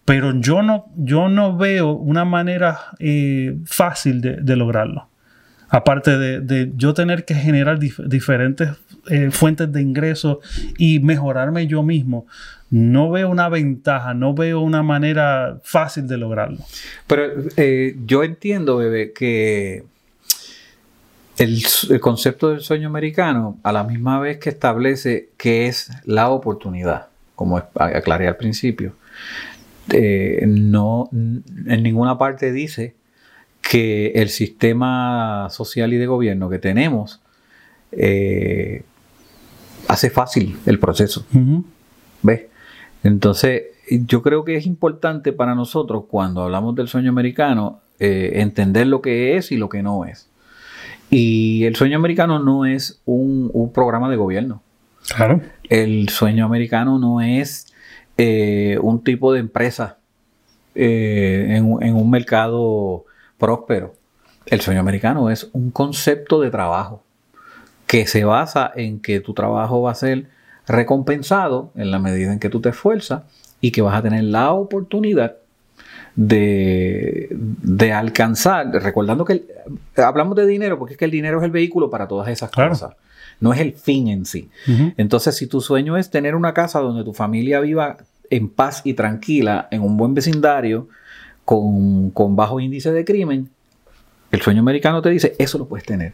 pero 0.05 0.33
yo 0.39 0.61
no, 0.61 0.91
yo 0.97 1.29
no 1.29 1.55
veo 1.55 1.91
una 1.93 2.25
manera 2.25 2.77
eh, 2.99 3.57
fácil 3.65 4.19
de, 4.21 4.55
lograrlo. 4.55 5.07
Aparte 5.73 6.19
de, 6.19 6.71
yo 6.75 6.93
tener 6.93 7.25
que 7.25 7.33
generar 7.33 7.79
diferentes 7.79 8.69
eh, 9.09 9.31
fuentes 9.31 9.71
de 9.71 9.81
ingresos 9.81 10.37
y 10.77 10.99
mejorarme 10.99 11.65
yo 11.65 11.81
mismo, 11.81 12.27
no 12.69 13.09
veo 13.09 13.27
una 13.27 13.49
ventaja, 13.49 14.13
no 14.13 14.35
veo 14.35 14.61
una 14.61 14.83
manera 14.83 15.59
fácil 15.63 16.07
de 16.07 16.17
lograrlo. 16.17 16.59
Pero 17.07 17.23
eh, 17.57 17.97
yo 18.05 18.23
entiendo, 18.23 18.77
bebé, 18.77 19.13
que 19.13 19.83
el, 21.39 21.63
concepto 21.99 22.51
del 22.51 22.61
sueño 22.61 22.87
americano, 22.87 23.57
a 23.63 23.71
la 23.71 23.83
misma 23.83 24.19
vez 24.19 24.37
que 24.37 24.49
establece 24.49 25.29
que 25.37 25.65
es 25.65 25.89
la 26.05 26.29
oportunidad, 26.29 27.07
como 27.33 27.57
aclaré 27.57 28.27
al 28.27 28.37
principio, 28.37 28.93
eh, 29.89 30.45
no 30.47 31.09
en 31.11 31.81
ninguna 31.81 32.19
parte 32.19 32.51
dice 32.51 32.93
que 33.67 34.11
el 34.15 34.29
sistema 34.29 35.47
social 35.49 35.93
y 35.93 35.97
de 35.97 36.05
gobierno 36.05 36.49
que 36.49 36.59
tenemos 36.59 37.21
hace 39.87 40.09
fácil 40.09 40.57
el 40.65 40.79
proceso. 40.79 41.25
¿Ves? 42.21 42.43
Entonces, 43.03 43.63
yo 43.89 44.21
creo 44.21 44.45
que 44.45 44.55
es 44.55 44.65
importante 44.65 45.33
para 45.33 45.55
nosotros 45.55 46.05
cuando 46.07 46.41
hablamos 46.43 46.75
del 46.75 46.87
sueño 46.87 47.09
americano 47.09 47.81
eh, 47.99 48.41
entender 48.41 48.87
lo 48.87 49.01
que 49.01 49.37
es 49.37 49.51
y 49.51 49.57
lo 49.57 49.69
que 49.69 49.83
no 49.83 50.05
es. 50.05 50.29
Y 51.09 51.65
el 51.65 51.75
sueño 51.75 51.97
americano 51.97 52.39
no 52.39 52.65
es 52.65 53.01
un, 53.05 53.71
programa 53.73 54.09
de 54.09 54.15
gobierno. 54.15 54.63
Claro. 55.15 55.41
El 55.69 56.09
sueño 56.09 56.45
americano 56.45 56.97
no 56.97 57.21
es 57.21 57.67
eh, 58.17 58.77
un 58.81 59.03
tipo 59.03 59.33
de 59.33 59.41
empresa 59.41 59.97
eh, 60.75 61.47
en, 61.49 61.77
en 61.81 61.95
un 61.95 62.09
mercado 62.09 63.05
próspero. 63.37 63.93
El 64.45 64.61
sueño 64.61 64.79
americano 64.79 65.29
es 65.29 65.49
un 65.53 65.71
concepto 65.71 66.41
de 66.41 66.51
trabajo 66.51 67.03
que 67.87 68.07
se 68.07 68.25
basa 68.25 68.71
en 68.75 68.99
que 68.99 69.19
tu 69.19 69.33
trabajo 69.33 69.81
va 69.81 69.91
a 69.91 69.95
ser 69.95 70.27
recompensado 70.67 71.71
en 71.75 71.91
la 71.91 71.99
medida 71.99 72.31
en 72.33 72.39
que 72.39 72.49
tú 72.49 72.61
te 72.61 72.69
esfuerzas 72.69 73.23
y 73.61 73.71
que 73.71 73.81
vas 73.81 73.95
a 73.95 74.01
tener 74.01 74.23
la 74.23 74.51
oportunidad 74.51 75.35
de, 76.15 77.29
alcanzar, 77.93 78.71
recordando 78.71 79.25
que 79.25 79.45
hablamos 79.95 80.35
de 80.35 80.45
dinero 80.45 80.77
porque 80.77 80.93
es 80.93 80.97
que 80.97 81.05
el 81.05 81.11
dinero 81.11 81.39
es 81.39 81.43
el 81.43 81.51
vehículo 81.51 81.89
para 81.89 82.07
todas 82.07 82.27
esas 82.29 82.51
cosas, 82.51 82.93
no 83.39 83.53
es 83.53 83.59
el 83.59 83.73
fin 83.73 84.07
en 84.07 84.25
sí. 84.25 84.49
Entonces, 84.97 85.35
si 85.35 85.47
tu 85.47 85.61
sueño 85.61 85.97
es 85.97 86.09
tener 86.09 86.35
una 86.35 86.53
casa 86.53 86.79
donde 86.79 87.03
tu 87.03 87.13
familia 87.13 87.59
viva 87.59 87.97
en 88.29 88.49
paz 88.49 88.81
y 88.83 88.93
tranquila, 88.93 89.67
en 89.71 89.81
un 89.81 89.97
buen 89.97 90.13
vecindario, 90.13 90.87
con, 91.45 92.11
con 92.11 92.35
bajo 92.35 92.59
índice 92.59 92.91
de 92.91 93.05
crimen, 93.05 93.49
el 94.31 94.41
sueño 94.41 94.61
americano 94.61 95.01
te 95.01 95.09
dice, 95.09 95.35
eso 95.39 95.57
lo 95.57 95.67
puedes 95.67 95.85
tener. 95.85 96.13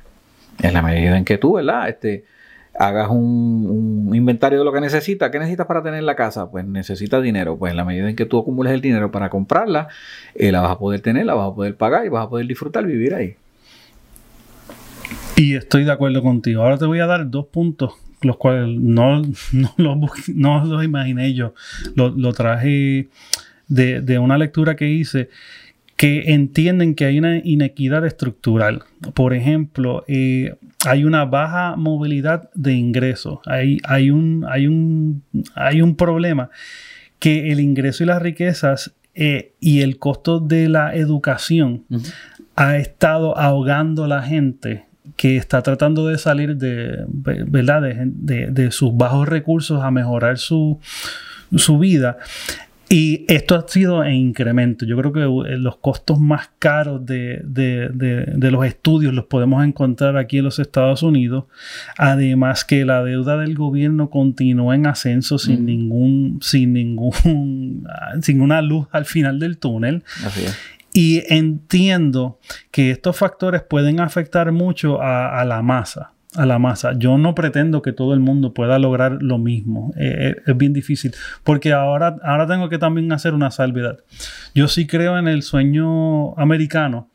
En 0.61 0.73
la 0.73 0.81
medida 0.81 1.17
en 1.17 1.25
que 1.25 1.37
tú, 1.37 1.53
¿verdad? 1.53 1.87
Este, 1.87 2.25
hagas 2.79 3.09
un, 3.09 4.11
inventario 4.13 4.59
de 4.59 4.65
lo 4.65 4.71
que 4.71 4.81
necesitas. 4.81 5.29
¿Qué 5.29 5.37
necesitas 5.37 5.67
para 5.67 5.83
tener 5.83 6.03
la 6.03 6.15
casa? 6.15 6.49
Pues 6.49 6.65
necesitas 6.65 7.21
dinero. 7.21 7.57
Pues 7.57 7.71
en 7.71 7.77
la 7.77 7.85
medida 7.85 8.09
en 8.09 8.15
que 8.15 8.25
tú 8.25 8.39
acumules 8.39 8.73
el 8.73 8.81
dinero 8.81 9.11
para 9.11 9.29
comprarla, 9.29 9.89
eh, 10.33 10.51
la 10.51 10.61
vas 10.61 10.71
a 10.71 10.79
poder 10.79 11.01
tener, 11.01 11.25
la 11.25 11.33
vas 11.33 11.51
a 11.51 11.55
poder 11.55 11.75
pagar 11.75 12.05
y 12.05 12.09
vas 12.09 12.25
a 12.25 12.29
poder 12.29 12.47
disfrutar 12.47 12.85
vivir 12.85 13.13
ahí. 13.13 13.35
Y 15.35 15.55
estoy 15.55 15.83
de 15.83 15.91
acuerdo 15.91 16.21
contigo. 16.21 16.63
Ahora 16.63 16.77
te 16.77 16.85
voy 16.85 16.99
a 16.99 17.05
dar 17.05 17.29
dos 17.29 17.47
puntos, 17.47 17.93
los 18.21 18.37
cuales 18.37 18.67
no, 18.79 19.21
no, 19.77 20.65
los, 20.65 20.83
imaginé 20.83 21.33
yo. 21.33 21.53
Lo, 21.95 22.33
traje 22.33 23.09
de, 23.69 24.01
de 24.01 24.19
una 24.19 24.38
lectura 24.38 24.75
que 24.75 24.89
hice 24.89 25.29
que 25.99 26.32
entienden 26.32 26.95
que 26.95 27.03
hay 27.03 27.19
una 27.19 27.39
inequidad 27.39 28.05
estructural. 28.05 28.84
Por 29.13 29.34
ejemplo, 29.34 30.05
eh, 30.08 30.55
hay 30.86 31.03
una 31.03 31.25
baja 31.25 31.75
movilidad 31.75 32.49
de 32.53 32.71
ingresos. 32.71 33.39
Hay, 33.45 33.79
hay, 33.84 34.10
un, 34.10 34.45
hay, 34.49 34.67
un, 34.67 35.23
hay 35.55 35.82
un 35.82 35.97
problema 35.97 36.51
que 37.19 37.51
el 37.51 37.60
ingreso 37.60 38.03
y 38.03 38.08
las 38.08 38.21
riquezas 38.21 38.93
eh, 39.13 39.51
y 39.60 39.82
el 39.82 39.99
costo 39.99 40.39
de 40.39 40.69
la 40.69 40.95
educación 40.95 41.84
ha 42.55 42.77
estado 42.77 43.38
ahogando 43.38 44.05
a 44.05 44.08
la 44.08 44.21
gente 44.21 44.86
que 45.17 45.36
está 45.36 45.62
tratando 45.63 46.08
de 46.08 46.17
salir 46.17 46.55
de, 46.55 47.03
¿verdad? 47.08 47.82
de, 47.82 48.71
sus 48.71 48.95
bajos 48.95 49.27
recursos 49.27 49.84
a 49.84 49.91
mejorar 49.91 50.38
su, 50.38 50.79
su 51.58 51.77
vida. 51.77 52.19
Y 52.91 53.23
esto 53.28 53.56
ha 53.56 53.67
sido 53.67 54.04
en 54.04 54.15
incremento. 54.15 54.84
Yo 54.84 54.97
creo 54.97 55.13
que 55.13 55.21
eh, 55.21 55.58
los 55.58 55.78
costos 55.78 56.19
más 56.19 56.49
caros 56.58 57.06
de, 57.06 57.39
los 58.52 58.65
estudios 58.65 59.13
los 59.13 59.25
podemos 59.25 59.63
encontrar 59.63 60.17
aquí 60.17 60.39
en 60.39 60.45
los 60.45 60.58
Estados 60.58 61.04
Unidos. 61.04 61.45
Además 61.99 62.65
que 62.65 62.86
la 62.86 63.04
deuda 63.04 63.38
del 63.38 63.54
gobierno 63.54 64.10
continúa 64.10 64.73
en 64.73 64.88
ascenso 64.88 65.38
sin 65.38 65.62
mm. 65.62 65.65
ningún, 65.65 66.39
sin 66.41 66.73
ningún, 66.73 67.88
sin 68.23 68.41
una 68.41 68.63
luz 68.63 68.88
al 68.91 69.06
final 69.06 69.38
del 69.39 69.60
túnel. 69.60 70.04
Y 70.91 71.21
entiendo 71.32 72.39
que 72.71 72.89
estos 72.89 73.15
factores 73.15 73.62
pueden 73.62 73.99
afectar 73.99 74.52
mucho 74.52 74.99
a 74.99 75.45
la 75.45 75.62
masa 75.62 76.13
a 76.35 76.45
la 76.45 76.59
masa. 76.59 76.93
Yo 76.97 77.17
no 77.17 77.33
pretendo 77.33 77.81
que 77.81 77.91
todo 77.91 78.13
el 78.13 78.19
mundo 78.19 78.53
pueda 78.53 78.77
lograr 78.77 79.17
lo 79.21 79.37
mismo. 79.37 79.93
Eh, 79.97 80.35
eh, 80.37 80.41
es 80.45 80.57
bien 80.57 80.73
difícil. 80.73 81.13
Porque 81.43 81.73
ahora, 81.73 82.17
ahora 82.23 82.47
tengo 82.47 82.69
que 82.69 82.77
también 82.77 83.11
hacer 83.11 83.33
una 83.33 83.51
salvedad. 83.51 83.97
Yo 84.53 84.67
sí 84.67 84.85
creo 84.85 85.17
en 85.17 85.27
el 85.27 85.41
sueño 85.41 86.37
americano 86.37 87.09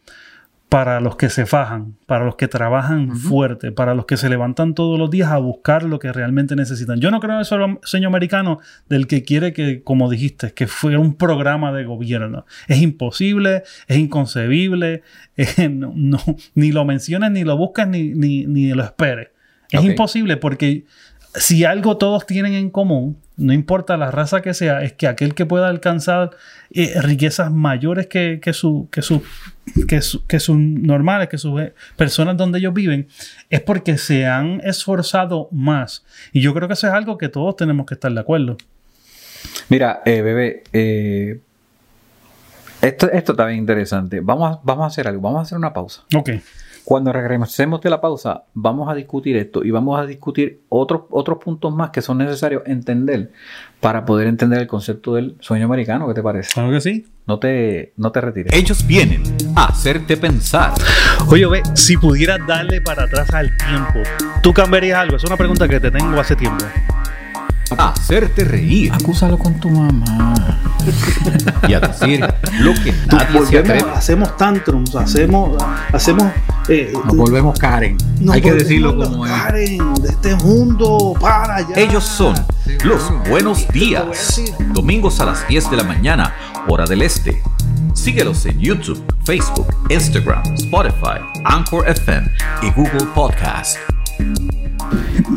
para 0.74 0.98
los 0.98 1.14
que 1.14 1.30
se 1.30 1.46
fajan, 1.46 1.94
para 2.04 2.24
los 2.24 2.34
que 2.34 2.48
trabajan 2.48 3.14
fuerte, 3.14 3.70
para 3.70 3.94
los 3.94 4.06
que 4.06 4.16
se 4.16 4.28
levantan 4.28 4.74
todos 4.74 4.98
los 4.98 5.08
días 5.08 5.30
a 5.30 5.38
buscar 5.38 5.84
lo 5.84 6.00
que 6.00 6.12
realmente 6.12 6.56
necesitan. 6.56 6.98
Yo 6.98 7.12
no 7.12 7.20
creo 7.20 7.34
en 7.34 7.38
el 7.38 7.78
sueño 7.84 8.08
americano 8.08 8.58
del 8.88 9.06
que 9.06 9.22
quiere 9.22 9.52
que, 9.52 9.84
como 9.84 10.10
dijiste, 10.10 10.52
que 10.52 10.66
fuera 10.66 10.98
un 10.98 11.14
programa 11.14 11.70
de 11.70 11.84
gobierno. 11.84 12.44
Es 12.66 12.82
imposible, 12.82 13.62
es 13.86 13.98
inconcebible, 13.98 15.04
eh, 15.36 15.68
no, 15.68 16.18
ni 16.56 16.72
lo 16.72 16.84
menciones, 16.84 17.30
ni 17.30 17.44
lo 17.44 17.56
buscas, 17.56 17.86
ni, 17.86 18.08
ni, 18.12 18.72
lo 18.72 18.82
esperes. 18.82 19.28
Es 19.70 19.84
imposible 19.84 20.38
porque 20.38 20.86
si 21.34 21.64
algo 21.64 21.96
todos 21.96 22.26
tienen 22.26 22.54
en 22.54 22.70
común, 22.70 23.18
no 23.36 23.52
importa 23.52 23.96
la 23.96 24.10
raza 24.10 24.42
que 24.42 24.54
sea, 24.54 24.82
es 24.82 24.92
que 24.92 25.08
aquel 25.08 25.34
que 25.34 25.44
pueda 25.46 25.68
alcanzar 25.68 26.30
eh, 26.70 26.94
riquezas 27.00 27.50
mayores 27.50 28.06
que, 28.06 28.38
que, 28.40 28.52
su, 28.52 28.88
que, 28.92 29.02
su, 29.02 29.22
que, 29.88 30.00
que 30.28 30.40
sus 30.40 30.56
normales, 30.56 31.28
que 31.28 31.38
sus 31.38 31.60
eh, 31.60 31.74
personas 31.96 32.36
donde 32.36 32.60
ellos 32.60 32.72
viven, 32.72 33.08
es 33.50 33.60
porque 33.60 33.98
se 33.98 34.26
han 34.26 34.60
esforzado 34.62 35.48
más. 35.50 36.04
Y 36.32 36.40
yo 36.40 36.54
creo 36.54 36.68
que 36.68 36.74
eso 36.74 36.86
es 36.86 36.92
algo 36.92 37.18
que 37.18 37.28
todos 37.28 37.56
tenemos 37.56 37.86
que 37.86 37.94
estar 37.94 38.12
de 38.12 38.20
acuerdo. 38.20 38.56
Mira, 39.68 40.02
eh, 40.04 40.22
bebé, 40.22 40.62
esto, 42.80 43.10
esto 43.10 43.32
está 43.32 43.46
bien 43.46 43.58
interesante. 43.58 44.20
Vamos 44.20 44.56
a, 44.56 44.60
vamos 44.62 44.84
a 44.84 44.86
hacer 44.86 45.08
algo, 45.08 45.20
vamos 45.20 45.40
a 45.40 45.42
hacer 45.42 45.58
una 45.58 45.72
pausa. 45.72 46.04
Ok. 46.14 46.30
Cuando 46.84 47.12
regresemos 47.12 47.80
de 47.80 47.90
la 47.90 48.00
pausa, 48.00 48.44
vamos 48.52 48.88
a 48.90 48.94
discutir 48.94 49.36
esto 49.36 49.64
y 49.64 49.70
vamos 49.70 49.98
a 49.98 50.04
discutir 50.04 50.62
otros, 50.68 51.02
otros 51.10 51.38
puntos 51.38 51.74
más 51.74 51.90
que 51.90 52.02
son 52.02 52.18
necesarios 52.18 52.62
entender 52.66 53.32
para 53.80 54.04
poder 54.04 54.26
entender 54.26 54.60
el 54.60 54.66
concepto 54.66 55.14
del 55.14 55.36
sueño 55.40 55.64
americano. 55.64 56.06
¿Qué 56.08 56.14
te 56.14 56.22
parece? 56.22 56.50
Claro 56.52 56.70
que 56.70 56.80
sí. 56.80 57.06
No 57.26 57.38
te, 57.38 57.94
no 57.96 58.12
te 58.12 58.20
retires. 58.20 58.52
Ellos 58.52 58.86
vienen 58.86 59.22
a 59.56 59.66
hacerte 59.66 60.16
pensar. 60.18 60.72
Oye, 61.28 61.46
ve, 61.46 61.62
si 61.72 61.96
pudieras 61.96 62.46
darle 62.46 62.82
para 62.82 63.04
atrás 63.04 63.32
al 63.32 63.56
tiempo, 63.56 64.00
¿tú 64.42 64.52
cambiarías 64.52 64.98
algo? 64.98 65.16
Es 65.16 65.24
una 65.24 65.38
pregunta 65.38 65.66
que 65.66 65.80
te 65.80 65.90
tengo 65.90 66.20
hace 66.20 66.36
tiempo 66.36 66.64
hacerte 67.78 68.44
reír. 68.44 68.92
Acúsalo 68.92 69.38
con 69.38 69.58
tu 69.58 69.70
mamá. 69.70 70.34
Y 71.68 71.74
a 71.74 71.80
decir 71.80 72.20
lo 72.60 72.74
que 72.74 72.94
nadie 73.10 73.46
se 73.46 73.58
atreve. 73.58 73.84
Hacemos 73.94 74.36
tantrums, 74.36 74.94
hacemos, 74.94 75.62
hacemos. 75.92 76.24
Eh, 76.68 76.92
nos 76.92 77.16
volvemos 77.16 77.58
Karen. 77.58 77.96
Hay 78.30 78.40
que 78.40 78.52
decirlo 78.52 78.96
como 78.96 79.24
Karen 79.24 79.94
de 80.02 80.08
este 80.08 80.34
mundo 80.36 81.14
para 81.20 81.56
allá. 81.56 81.74
Ellos 81.76 82.04
son 82.04 82.34
los 82.84 83.02
buenos 83.28 83.68
días. 83.68 84.40
Domingos 84.72 85.20
a 85.20 85.26
las 85.26 85.46
10 85.48 85.70
de 85.70 85.76
la 85.76 85.84
mañana, 85.84 86.34
hora 86.68 86.86
del 86.86 87.02
este. 87.02 87.42
Síguelos 87.94 88.44
en 88.46 88.58
YouTube, 88.58 89.02
Facebook, 89.24 89.68
Instagram, 89.88 90.42
Spotify, 90.54 91.20
Anchor 91.44 91.88
FM 91.88 92.28
y 92.62 92.70
Google 92.72 93.06
Podcast. 93.14 93.78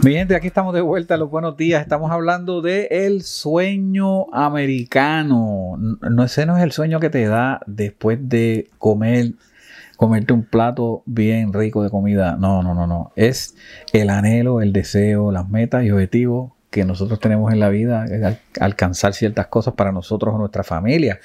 Mi 0.04 0.14
gente, 0.14 0.36
aquí 0.36 0.48
estamos 0.48 0.74
de 0.74 0.82
vuelta. 0.82 1.18
Los 1.18 1.30
buenos 1.30 1.58
días. 1.58 1.82
Estamos 1.82 2.12
hablando 2.12 2.62
de 2.62 2.88
el 2.92 3.24
sueño 3.24 4.32
americano. 4.34 5.76
No, 5.78 6.24
ese 6.24 6.46
no 6.46 6.56
es 6.56 6.64
el 6.64 6.72
sueño 6.72 7.00
que 7.00 7.10
te 7.10 7.26
da 7.26 7.62
después 7.66 8.20
de 8.22 8.70
comer, 8.78 9.34
comerte 9.98 10.34
un 10.34 10.44
plato 10.44 11.04
bien 11.06 11.52
rico 11.52 11.84
de 11.84 11.90
comida. 11.90 12.38
No, 12.40 12.62
no, 12.62 12.76
no, 12.76 12.86
no. 12.86 13.12
Es 13.16 13.56
el 13.92 14.10
anhelo, 14.10 14.62
el 14.62 14.72
deseo, 14.72 15.32
las 15.32 15.50
metas 15.50 15.84
y 15.84 15.92
objetivos 15.92 16.52
que 16.70 16.86
nosotros 16.86 17.20
tenemos 17.20 17.52
en 17.52 17.60
la 17.60 17.70
vida, 17.70 18.06
alcanzar 18.60 19.14
ciertas 19.14 19.48
cosas 19.48 19.74
para 19.74 19.92
nosotros 19.92 20.36
o 20.36 20.38
nuestra 20.38 20.64
familia. 20.64 21.20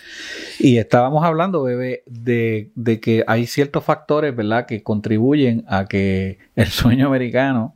Y 0.59 0.79
estábamos 0.79 1.25
hablando, 1.25 1.63
bebé, 1.63 2.05
de, 2.07 2.71
de 2.75 3.01
que 3.01 3.23
hay 3.27 3.47
ciertos 3.47 3.85
factores, 3.85 4.35
¿verdad?, 4.35 4.67
que 4.67 4.83
contribuyen 4.83 5.65
a 5.69 5.87
que 5.87 6.39
el 6.57 6.69
sueño 6.69 7.07
americano 7.07 7.75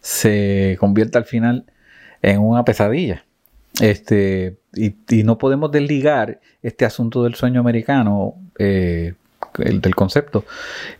se 0.00 0.76
convierta 0.80 1.18
al 1.18 1.24
final 1.24 1.64
en 2.22 2.40
una 2.40 2.64
pesadilla. 2.64 3.24
Este, 3.80 4.56
y, 4.74 4.94
no 5.24 5.36
podemos 5.38 5.70
desligar 5.70 6.40
este 6.62 6.84
asunto 6.84 7.22
del 7.24 7.34
sueño 7.34 7.60
americano, 7.60 8.34
eh, 8.58 9.14
el, 9.58 9.80
del 9.80 9.94
concepto, 9.94 10.44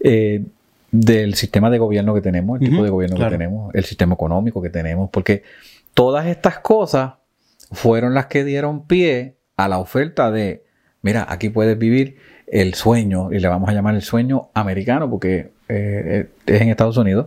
eh, 0.01 0.45
del 0.91 1.35
sistema 1.35 1.71
de 1.71 1.79
gobierno 1.79 2.15
que 2.15 2.21
tenemos, 2.21 2.61
el 2.61 2.71
tipo 2.71 2.85
de 2.85 2.91
gobierno 2.91 3.17
que 3.17 3.31
tenemos, 3.31 3.75
el 3.75 3.85
sistema 3.85 4.15
económico 4.15 4.63
que 4.63 4.71
tenemos, 4.71 5.11
porque 5.11 5.43
todas 5.95 6.27
estas 6.27 6.59
cosas 6.59 7.15
fueron 7.73 8.15
las 8.15 8.27
que 8.27 8.45
dieron 8.45 8.87
pie 8.87 9.37
a 9.57 9.69
la 9.69 9.79
oferta 9.79 10.31
de, 10.31 10.65
mira, 11.03 11.27
aquí 11.29 11.49
puedes 11.49 11.79
vivir 11.79 12.17
el 12.47 12.75
sueño, 12.75 13.33
y 13.33 13.41
le 13.41 13.49
vamos 13.49 13.69
a 13.69 13.73
llamar 13.73 13.95
el 13.95 14.03
sueño 14.03 14.51
americano, 14.55 15.11
porque 15.11 15.51
eh, 15.69 16.29
es 16.47 16.61
en 16.61 16.69
Estados 16.69 16.97
Unidos, 16.97 17.27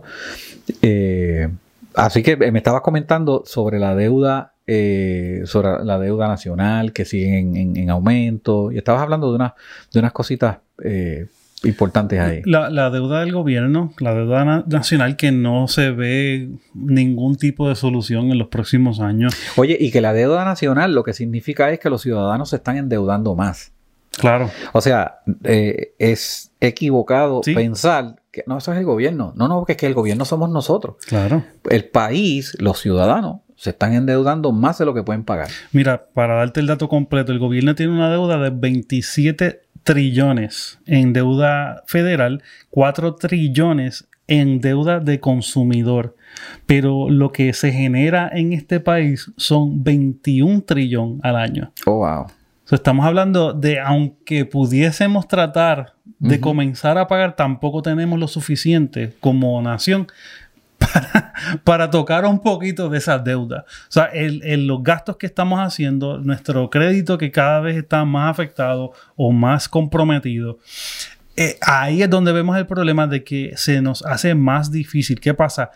eh, 0.82 1.48
así 1.94 2.22
que 2.22 2.36
me 2.36 2.58
estabas 2.58 2.82
comentando 2.82 3.42
sobre 3.46 3.78
la 3.78 3.94
deuda, 3.94 4.54
eh, 4.66 5.42
sobre 5.44 5.84
la 5.84 5.98
deuda 5.98 6.28
nacional 6.28 6.92
que 6.92 7.04
sigue 7.04 7.38
en, 7.38 7.90
aumento, 7.90 8.72
y 8.72 8.78
estabas 8.78 9.02
hablando 9.02 9.30
de, 9.30 9.36
una, 9.36 9.54
de 9.92 9.98
unas 9.98 10.12
cositas 10.12 10.58
eh, 10.82 11.26
importantes 11.64 12.20
ahí. 12.20 12.42
La, 12.44 12.70
la, 12.70 12.90
deuda 12.90 13.20
del 13.20 13.32
gobierno, 13.32 13.92
la 13.98 14.14
deuda 14.14 14.64
nacional 14.66 15.16
que 15.16 15.32
no 15.32 15.68
se 15.68 15.90
ve 15.90 16.50
ningún 16.74 17.36
tipo 17.36 17.68
de 17.68 17.74
solución 17.74 18.30
en 18.30 18.38
los 18.38 18.48
próximos 18.48 19.00
años. 19.00 19.36
Oye, 19.56 19.76
y 19.78 19.90
que 19.90 20.00
la 20.00 20.12
deuda 20.12 20.44
nacional 20.44 20.94
lo 20.94 21.04
que 21.04 21.12
significa 21.12 21.70
es 21.70 21.80
que 21.80 21.90
los 21.90 22.02
ciudadanos 22.02 22.50
se 22.50 22.56
están 22.56 22.76
endeudando 22.76 23.34
más. 23.34 23.72
Claro. 24.20 24.50
O 24.72 24.80
sea, 24.80 25.20
eh, 25.44 25.94
es 25.98 26.52
equivocado 26.60 27.40
pensar 27.40 28.16
que 28.30 28.44
no, 28.46 28.58
eso 28.58 28.72
es 28.72 28.78
el 28.78 28.84
gobierno. 28.84 29.32
No, 29.34 29.48
no, 29.48 29.64
que 29.64 29.72
es 29.72 29.78
que 29.78 29.86
el 29.86 29.94
gobierno 29.94 30.24
somos 30.24 30.50
nosotros. 30.50 30.96
Claro. 31.06 31.42
El 31.68 31.86
país, 31.86 32.56
los 32.60 32.78
ciudadanos, 32.78 33.40
se 33.56 33.70
están 33.70 33.94
endeudando 33.94 34.52
más 34.52 34.78
de 34.78 34.84
lo 34.84 34.94
que 34.94 35.02
pueden 35.02 35.24
pagar. 35.24 35.48
Mira, 35.72 36.06
para 36.14 36.36
darte 36.36 36.60
el 36.60 36.66
dato 36.66 36.88
completo, 36.88 37.32
el 37.32 37.38
gobierno 37.38 37.74
tiene 37.74 37.92
una 37.92 38.10
deuda 38.10 38.38
de 38.38 38.50
27 38.50 39.62
trillones 39.82 40.78
en 40.86 41.12
deuda 41.12 41.82
federal, 41.86 42.42
4 42.70 43.16
trillones 43.16 44.06
en 44.28 44.60
deuda 44.60 45.00
de 45.00 45.18
consumidor. 45.18 46.16
Pero 46.66 47.10
lo 47.10 47.32
que 47.32 47.52
se 47.52 47.72
genera 47.72 48.30
en 48.32 48.52
este 48.52 48.80
país 48.80 49.32
son 49.36 49.82
21 49.82 50.62
trillón 50.62 51.20
al 51.22 51.36
año. 51.36 51.72
Oh, 51.86 51.96
wow 51.96 52.26
estamos 52.76 53.04
hablando 53.06 53.52
de, 53.52 53.80
aunque 53.80 54.44
pudiésemos 54.44 55.26
tratar 55.26 55.94
de 56.18 56.38
comenzar 56.38 56.98
a 56.98 57.06
pagar, 57.06 57.34
tampoco 57.34 57.80
tenemos 57.80 58.18
lo 58.18 58.28
suficiente 58.28 59.14
como 59.20 59.60
nación 59.62 60.06
para, 61.64 61.90
tocar 61.90 62.24
un 62.26 62.40
poquito 62.40 62.88
de 62.88 62.98
esas 62.98 63.24
deudas. 63.24 63.64
O 63.64 63.92
sea, 63.92 64.04
el, 64.04 64.66
los 64.66 64.82
gastos 64.82 65.16
que 65.16 65.26
estamos 65.26 65.60
haciendo, 65.60 66.18
nuestro 66.18 66.68
crédito 66.70 67.18
que 67.18 67.30
cada 67.30 67.60
vez 67.60 67.76
está 67.76 68.04
más 68.04 68.30
afectado 68.30 68.92
o 69.16 69.32
más 69.32 69.68
comprometido, 69.68 70.58
eh, 71.36 71.56
ahí 71.62 72.02
es 72.02 72.10
donde 72.10 72.32
vemos 72.32 72.56
el 72.56 72.66
problema 72.66 73.06
de 73.06 73.24
que 73.24 73.52
se 73.56 73.80
nos 73.80 74.04
hace 74.04 74.34
más 74.34 74.70
difícil. 74.70 75.20
¿Qué 75.20 75.32
pasa? 75.32 75.70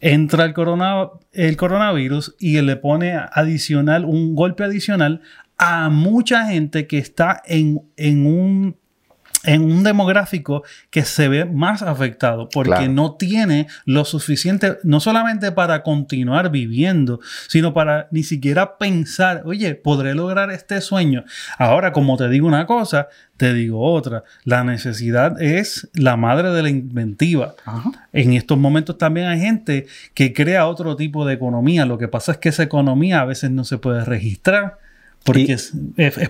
Entra 0.00 0.44
el, 0.44 0.54
corona, 0.54 1.08
el 1.32 1.56
coronavirus 1.56 2.34
y 2.38 2.60
le 2.60 2.76
pone 2.76 3.18
adicional, 3.32 4.04
un 4.04 4.34
golpe 4.34 4.64
adicional 4.64 5.22
a 5.58 5.88
mucha 5.88 6.46
gente 6.46 6.86
que 6.86 6.98
está 6.98 7.42
en, 7.46 7.80
un 7.96 8.76
en 9.44 9.62
un 9.62 9.82
demográfico 9.82 10.64
que 10.90 11.02
se 11.02 11.28
ve 11.28 11.44
más 11.44 11.82
afectado 11.82 12.48
porque 12.48 12.88
no 12.88 13.14
tiene 13.14 13.66
lo 13.84 14.04
suficiente, 14.04 14.78
no 14.84 15.00
solamente 15.00 15.52
para 15.52 15.82
continuar 15.82 16.50
viviendo, 16.50 17.20
sino 17.48 17.74
para 17.74 18.08
ni 18.10 18.22
siquiera 18.22 18.78
pensar, 18.78 19.42
oye, 19.44 19.74
podré 19.74 20.14
lograr 20.14 20.50
este 20.50 20.80
sueño. 20.80 21.24
Ahora, 21.58 21.92
como 21.92 22.16
te 22.16 22.28
digo 22.28 22.46
una 22.46 22.66
cosa, 22.66 23.08
te 23.36 23.52
digo 23.52 23.82
otra. 23.82 24.24
La 24.44 24.64
necesidad 24.64 25.40
es 25.42 25.90
la 25.92 26.16
madre 26.16 26.50
de 26.50 26.62
la 26.62 26.70
inventiva. 26.70 27.54
En 28.12 28.32
estos 28.32 28.56
momentos 28.56 28.96
también 28.96 29.26
hay 29.26 29.40
gente 29.40 29.86
que 30.14 30.32
crea 30.32 30.66
otro 30.66 30.96
tipo 30.96 31.26
de 31.26 31.34
economía. 31.34 31.84
Lo 31.84 31.98
que 31.98 32.08
pasa 32.08 32.32
es 32.32 32.38
que 32.38 32.48
esa 32.48 32.62
economía 32.62 33.20
a 33.20 33.24
veces 33.24 33.50
no 33.50 33.64
se 33.64 33.78
puede 33.78 34.04
registrar 34.04 34.83
porque 35.24 35.54
es, 35.54 35.72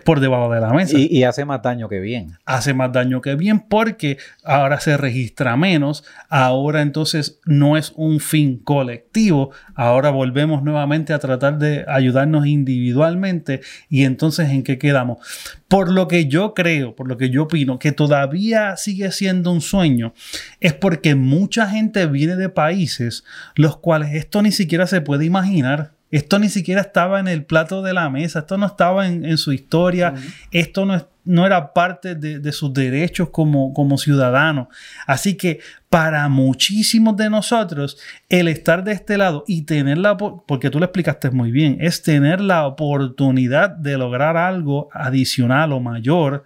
por 0.05 0.21
debajo 0.21 0.53
de 0.55 0.61
la 0.61 0.73
mesa. 0.73 0.97
Y, 0.97 1.25
hace 1.25 1.45
más 1.45 1.61
daño 1.63 1.89
que 1.89 1.99
bien. 1.99 2.39
Hace 2.47 2.75
más 2.75 2.93
daño 2.93 3.21
que 3.21 3.35
bien 3.35 3.59
porque 3.59 4.19
ahora 4.45 4.79
se 4.79 4.97
registra 4.97 5.57
menos, 5.57 6.05
ahora 6.29 6.81
entonces 6.81 7.41
no 7.45 7.77
es 7.77 7.93
un 7.97 8.21
fin 8.21 8.57
colectivo, 8.59 9.51
ahora 9.75 10.11
volvemos 10.11 10.63
nuevamente 10.63 11.13
a 11.13 11.19
tratar 11.19 11.59
de 11.59 11.85
ayudarnos 11.89 12.47
individualmente 12.47 13.63
y 13.89 14.05
entonces 14.05 14.51
en 14.51 14.63
qué 14.63 14.79
quedamos. 14.79 15.19
Por 15.67 15.91
lo 15.91 16.07
que 16.07 16.27
yo 16.27 16.55
creo, 16.55 16.95
por 16.95 17.09
lo 17.09 17.17
que 17.17 17.31
yo 17.31 17.45
opino, 17.45 17.81
que 17.81 17.91
todavía 17.91 18.77
sigue 18.77 19.11
siendo 19.11 19.51
un 19.51 19.61
sueño, 19.61 20.15
es 20.61 20.73
porque 20.73 21.17
mucha 21.17 21.67
gente 21.67 22.07
viene 22.07 22.37
de 22.37 22.49
países 22.49 23.25
los 23.57 23.77
cuales 23.79 24.15
esto 24.15 24.41
ni 24.41 24.53
siquiera 24.53 24.87
se 24.87 25.01
puede 25.01 25.25
imaginar. 25.25 25.94
Esto 26.15 26.39
ni 26.39 26.49
siquiera 26.49 26.81
estaba 26.81 27.19
en 27.19 27.27
el 27.27 27.45
plato 27.45 27.83
de 27.83 27.93
la 27.93 28.09
mesa, 28.09 28.39
esto 28.39 28.57
no 28.57 28.67
estaba 28.67 29.09
en, 29.09 29.37
su 29.37 29.53
historia, 29.53 30.15
esto 30.53 30.87
no, 30.87 31.05
no, 31.25 31.45
era 31.45 31.73
parte 31.73 32.15
de, 32.15 32.53
sus 32.53 32.73
derechos 32.73 33.31
como, 33.31 33.75
como 33.75 33.99
ciudadanos. 33.99 34.69
Así 35.09 35.35
que 35.35 35.59
para 35.91 36.29
muchísimos 36.29 37.17
de 37.17 37.29
nosotros, 37.29 37.99
el 38.29 38.47
estar 38.47 38.85
de 38.85 38.93
este 38.93 39.19
lado 39.19 39.43
y 39.49 39.63
tener 39.63 39.99
la, 39.99 40.17
porque 40.17 40.71
tú 40.71 40.79
lo 40.79 40.85
explicaste 40.85 41.33
muy 41.33 41.51
bien, 41.51 41.79
es 41.81 42.05
tener 42.05 42.41
la 42.41 42.69
oportunidad 42.69 43.71
de 43.71 43.99
lograr 43.99 44.37
algo 44.37 44.91
adicional 44.93 45.73
o 45.73 45.81
mayor, 45.81 46.45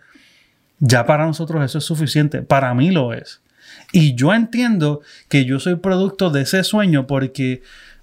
ya 0.78 1.04
para 1.04 1.26
nosotros 1.26 1.62
eso 1.62 1.76
es 1.76 1.84
suficiente. 1.84 2.40
Para 2.40 2.72
mí 2.72 2.90
lo 2.90 3.12
es. 3.12 3.42
Y 3.92 4.14
yo 4.14 4.32
entiendo 4.32 5.02
que 5.28 5.44
yo 5.44 5.60
soy 5.60 5.74
producto 5.74 6.30
de 6.30 6.40
ese 6.40 6.64
sueño 6.64 7.06
porque 7.06 7.60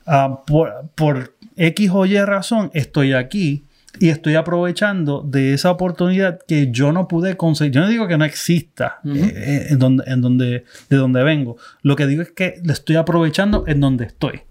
Ah, 0.07 0.43
por, 0.45 1.34
X 1.55 1.89
o 1.93 2.05
Y 2.05 2.17
razón 2.19 2.71
estoy 2.73 3.13
aquí 3.13 3.65
y 3.99 4.09
estoy 4.09 4.35
aprovechando 4.35 5.21
de 5.21 5.53
esa 5.53 5.71
oportunidad 5.71 6.39
que 6.47 6.69
yo 6.71 6.91
no 6.91 7.07
pude 7.07 7.37
conseguir. 7.37 7.73
Yo 7.73 7.81
no 7.81 7.87
digo 7.87 8.07
que 8.07 8.17
no 8.17 8.25
exista 8.25 8.99
eh, 9.05 9.33
eh, 9.35 9.67
en, 9.69 9.79
donde, 9.79 10.03
en 10.07 10.21
donde, 10.21 10.65
de 10.89 10.97
donde 10.97 11.23
vengo. 11.23 11.57
Lo 11.81 11.95
que 11.95 12.07
digo 12.07 12.21
es 12.21 12.31
que 12.31 12.59
le 12.63 12.73
estoy 12.73 12.97
aprovechando 12.97 13.63
en 13.67 13.79
donde 13.79 14.05
estoy. 14.05 14.41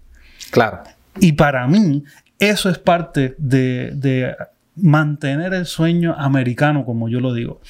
Claro. 0.51 0.83
Y 1.19 1.33
para 1.33 1.67
mí, 1.67 2.03
eso 2.39 2.69
es 2.69 2.79
parte 2.79 3.35
de, 3.37 3.91
de 3.93 4.35
mantener 4.75 5.53
el 5.53 5.65
sueño 5.65 6.15
americano, 6.17 6.85
como 6.85 7.07
yo 7.07 7.19
lo 7.19 7.33
digo 7.33 7.61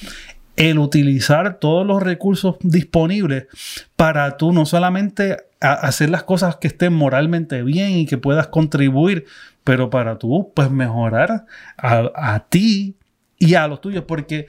el 0.56 0.78
utilizar 0.78 1.58
todos 1.58 1.86
los 1.86 2.02
recursos 2.02 2.56
disponibles 2.60 3.46
para 3.94 4.36
tú 4.36 4.52
no 4.52 4.66
solamente 4.66 5.36
hacer 5.60 6.10
las 6.10 6.22
cosas 6.22 6.56
que 6.56 6.68
estén 6.68 6.92
moralmente 6.92 7.62
bien 7.62 7.90
y 7.92 8.06
que 8.06 8.18
puedas 8.18 8.48
contribuir, 8.48 9.26
pero 9.64 9.90
para 9.90 10.18
tú 10.18 10.52
pues 10.54 10.70
mejorar 10.70 11.46
a, 11.76 12.44
ti 12.48 12.96
y 13.38 13.54
a 13.54 13.68
los 13.68 13.80
tuyos, 13.80 14.04
porque 14.06 14.46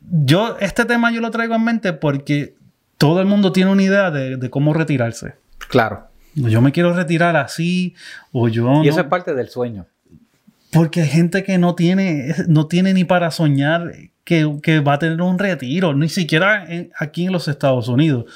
yo 0.00 0.56
este 0.60 0.84
tema 0.86 1.12
yo 1.12 1.20
lo 1.20 1.30
traigo 1.30 1.54
en 1.54 1.64
mente 1.64 1.92
porque 1.92 2.54
todo 2.96 3.20
el 3.20 3.26
mundo 3.26 3.52
tiene 3.52 3.70
una 3.70 3.82
idea 3.82 4.10
de, 4.10 4.50
cómo 4.50 4.72
retirarse. 4.72 5.34
Claro. 5.68 6.08
Yo 6.34 6.60
me 6.60 6.72
quiero 6.72 6.94
retirar 6.94 7.36
así 7.36 7.94
o 8.30 8.48
yo... 8.48 8.82
Y 8.84 8.88
eso 8.88 9.00
es 9.00 9.06
parte 9.06 9.34
del 9.34 9.48
sueño. 9.48 9.86
Porque 10.70 11.02
hay 11.02 11.08
gente 11.08 11.42
que 11.42 11.58
no 11.58 11.74
tiene, 11.74 12.34
no 12.46 12.66
tiene 12.66 12.94
ni 12.94 13.04
para 13.04 13.30
soñar 13.30 13.92
que, 14.62 14.80
va 14.80 14.94
a 14.94 14.98
tener 14.98 15.20
un 15.20 15.38
retiro, 15.38 15.92
ni 15.92 16.08
siquiera 16.08 16.64
aquí 16.96 17.26
en 17.26 17.32
los 17.32 17.48
Estados 17.48 17.88
Unidos. 17.88 18.26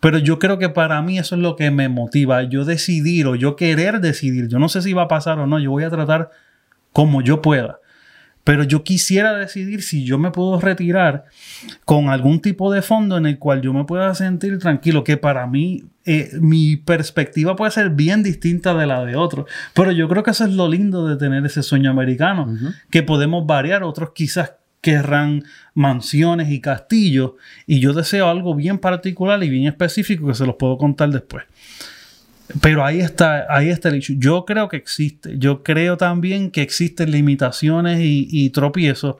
Pero 0.00 0.18
yo 0.18 0.38
creo 0.38 0.58
que 0.58 0.68
para 0.68 1.00
mí 1.02 1.18
eso 1.18 1.36
es 1.36 1.40
lo 1.40 1.54
que 1.54 1.70
me 1.70 1.88
motiva, 1.88 2.42
yo 2.42 2.64
decidir 2.64 3.26
o 3.26 3.36
yo 3.36 3.54
querer 3.54 4.00
decidir. 4.00 4.48
Yo 4.48 4.58
no 4.58 4.68
sé 4.68 4.82
si 4.82 4.92
va 4.92 5.02
a 5.02 5.08
pasar 5.08 5.38
o 5.38 5.46
no, 5.46 5.60
yo 5.60 5.70
voy 5.70 5.84
a 5.84 5.90
tratar 5.90 6.30
como 6.92 7.22
yo 7.22 7.40
pueda. 7.42 7.78
Pero 8.42 8.62
yo 8.62 8.84
quisiera 8.84 9.34
decidir 9.34 9.82
si 9.82 10.04
yo 10.04 10.18
me 10.18 10.30
puedo 10.30 10.60
retirar 10.60 11.24
con 11.84 12.10
algún 12.10 12.40
tipo 12.40 12.72
de 12.72 12.82
fondo 12.82 13.16
en 13.16 13.26
el 13.26 13.38
cual 13.38 13.60
yo 13.60 13.72
me 13.72 13.84
pueda 13.84 14.14
sentir 14.14 14.58
tranquilo, 14.58 15.02
que 15.02 15.16
para 15.16 15.46
mí 15.46 15.84
eh, 16.04 16.30
mi 16.40 16.76
perspectiva 16.76 17.56
puede 17.56 17.72
ser 17.72 17.90
bien 17.90 18.22
distinta 18.22 18.74
de 18.74 18.86
la 18.86 19.04
de 19.04 19.16
otros. 19.16 19.46
Pero 19.74 19.92
yo 19.92 20.08
creo 20.08 20.22
que 20.22 20.30
eso 20.30 20.44
es 20.44 20.52
lo 20.52 20.68
lindo 20.68 21.08
de 21.08 21.16
tener 21.16 21.44
ese 21.46 21.62
sueño 21.62 21.90
americano, 21.90 22.48
que 22.90 23.02
podemos 23.02 23.46
variar, 23.46 23.82
otros 23.82 24.10
quizás 24.14 24.52
querrán 24.86 25.42
mansiones 25.74 26.48
y 26.48 26.60
castillos 26.60 27.32
y 27.66 27.80
yo 27.80 27.92
deseo 27.92 28.28
algo 28.28 28.54
bien 28.54 28.78
particular 28.78 29.42
y 29.42 29.50
bien 29.50 29.66
específico 29.66 30.28
que 30.28 30.34
se 30.34 30.46
los 30.46 30.54
puedo 30.54 30.78
contar 30.78 31.08
después. 31.10 31.42
Pero 32.60 32.84
ahí 32.84 33.00
está, 33.00 33.46
ahí 33.48 33.68
está 33.68 33.88
el 33.88 33.96
hecho. 33.96 34.12
Yo 34.16 34.44
creo 34.44 34.68
que 34.68 34.76
existe. 34.76 35.38
Yo 35.38 35.64
creo 35.64 35.96
también 35.96 36.52
que 36.52 36.62
existen 36.62 37.10
limitaciones 37.10 37.98
y, 38.00 38.48
tropiezos. 38.50 39.16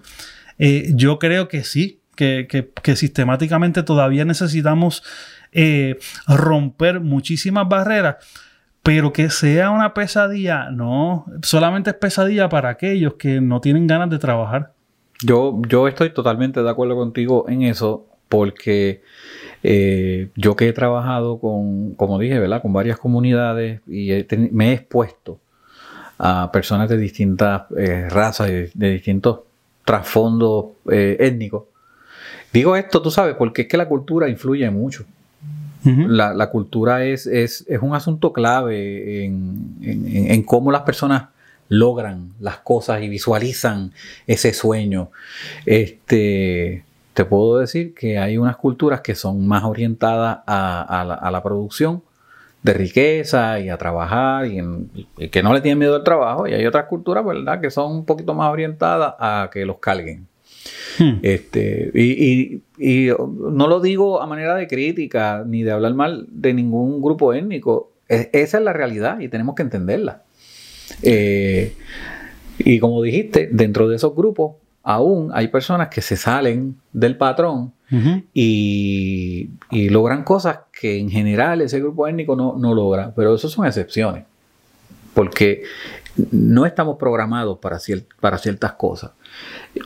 Eh, 0.56 0.92
yo 0.94 1.18
creo 1.18 1.48
que 1.48 1.64
sí, 1.64 1.98
que, 2.14 2.46
sistemáticamente 2.94 3.82
todavía 3.82 4.24
necesitamos 4.24 5.02
eh, 5.50 5.98
romper 6.28 7.00
muchísimas 7.00 7.68
barreras. 7.68 8.18
Pero 8.84 9.12
que 9.12 9.30
sea 9.30 9.70
una 9.70 9.94
pesadilla, 9.94 10.70
no, 10.70 11.26
solamente 11.42 11.90
es 11.90 11.96
pesadilla 11.96 12.48
para 12.48 12.68
aquellos 12.68 13.14
que 13.14 13.40
no 13.40 13.60
tienen 13.60 13.88
ganas 13.88 14.10
de 14.10 14.20
trabajar. 14.20 14.75
Yo, 15.22 15.60
yo 15.68 15.88
estoy 15.88 16.10
totalmente 16.10 16.62
de 16.62 16.70
acuerdo 16.70 16.96
contigo 16.96 17.46
en 17.48 17.62
eso 17.62 18.06
porque 18.28 19.02
eh, 19.62 20.28
yo 20.36 20.56
que 20.56 20.68
he 20.68 20.72
trabajado 20.72 21.38
con, 21.38 21.94
como 21.94 22.18
dije, 22.18 22.38
¿verdad? 22.38 22.62
Con 22.62 22.72
varias 22.72 22.98
comunidades 22.98 23.80
y 23.86 24.10
me 24.52 24.70
he 24.70 24.72
expuesto 24.74 25.38
a 26.18 26.50
personas 26.52 26.88
de 26.88 26.98
distintas 26.98 27.62
eh, 27.76 28.08
razas, 28.08 28.48
de, 28.48 28.70
de 28.74 28.90
distintos 28.90 29.40
trasfondos 29.84 30.66
eh, 30.90 31.16
étnicos. 31.20 31.64
Digo 32.52 32.76
esto, 32.76 33.02
tú 33.02 33.10
sabes, 33.10 33.34
porque 33.36 33.62
es 33.62 33.68
que 33.68 33.76
la 33.76 33.88
cultura 33.88 34.28
influye 34.28 34.68
mucho. 34.70 35.04
la, 35.84 36.34
la, 36.34 36.50
cultura 36.50 37.04
es, 37.04 37.26
es, 37.26 37.64
es, 37.68 37.80
un 37.80 37.94
asunto 37.94 38.32
clave 38.32 39.24
en, 39.24 39.76
en, 39.82 40.30
en 40.32 40.42
cómo 40.42 40.72
las 40.72 40.82
personas 40.82 41.28
logran 41.68 42.32
las 42.40 42.58
cosas 42.58 43.02
y 43.02 43.08
visualizan 43.08 43.92
ese 44.26 44.52
sueño. 44.52 45.10
Este, 45.64 46.84
te 47.14 47.24
puedo 47.24 47.58
decir 47.58 47.94
que 47.94 48.18
hay 48.18 48.38
unas 48.38 48.56
culturas 48.56 49.00
que 49.00 49.14
son 49.14 49.46
más 49.48 49.64
orientadas 49.64 50.40
a, 50.46 51.30
la, 51.30 51.42
producción 51.42 52.02
de 52.62 52.74
riqueza 52.74 53.58
y 53.60 53.68
a 53.68 53.78
trabajar 53.78 54.46
y, 54.46 55.28
que 55.28 55.42
no 55.42 55.54
le 55.54 55.60
tienen 55.60 55.78
miedo 55.78 55.96
al 55.96 56.04
trabajo 56.04 56.46
y 56.46 56.52
hay 56.52 56.66
otras 56.66 56.84
culturas, 56.86 57.24
¿verdad?, 57.24 57.60
que 57.60 57.70
son 57.70 57.92
un 57.92 58.04
poquito 58.04 58.34
más 58.34 58.50
orientadas 58.52 59.14
a 59.18 59.48
que 59.50 59.64
los 59.64 59.78
carguen. 59.78 60.26
Hmm. 60.98 61.20
Este, 61.22 61.90
y, 61.94 62.62
no 63.18 63.66
lo 63.66 63.80
digo 63.80 64.20
a 64.20 64.26
manera 64.26 64.54
de 64.54 64.66
crítica 64.66 65.42
ni 65.46 65.62
de 65.62 65.70
hablar 65.70 65.94
mal 65.94 66.26
de 66.28 66.52
ningún 66.52 67.00
grupo 67.00 67.32
étnico. 67.32 67.92
esa 68.08 68.58
es 68.58 68.62
la 68.64 68.72
realidad 68.72 69.20
y 69.20 69.28
tenemos 69.28 69.54
que 69.54 69.62
entenderla. 69.62 70.25
Eh, 71.02 71.74
y 72.58 72.78
como 72.78 73.02
dijiste, 73.02 73.48
dentro 73.52 73.88
de 73.88 73.96
esos 73.96 74.14
grupos 74.14 74.56
aún 74.82 75.30
hay 75.34 75.48
personas 75.48 75.88
que 75.88 76.00
se 76.00 76.16
salen 76.16 76.76
del 76.92 77.16
patrón 77.16 77.72
y, 78.32 79.50
logran 79.70 80.22
cosas 80.22 80.60
que 80.72 80.98
en 80.98 81.10
general 81.10 81.60
ese 81.60 81.80
grupo 81.80 82.06
étnico 82.06 82.36
no, 82.36 82.56
no 82.56 82.72
logra, 82.72 83.12
pero 83.14 83.34
eso 83.34 83.48
son 83.48 83.66
excepciones, 83.66 84.24
porque 85.12 85.64
no 86.30 86.66
estamos 86.66 86.98
programados 86.98 87.58
para, 87.58 87.78
para 88.20 88.38
ciertas 88.38 88.72
cosas. 88.74 89.10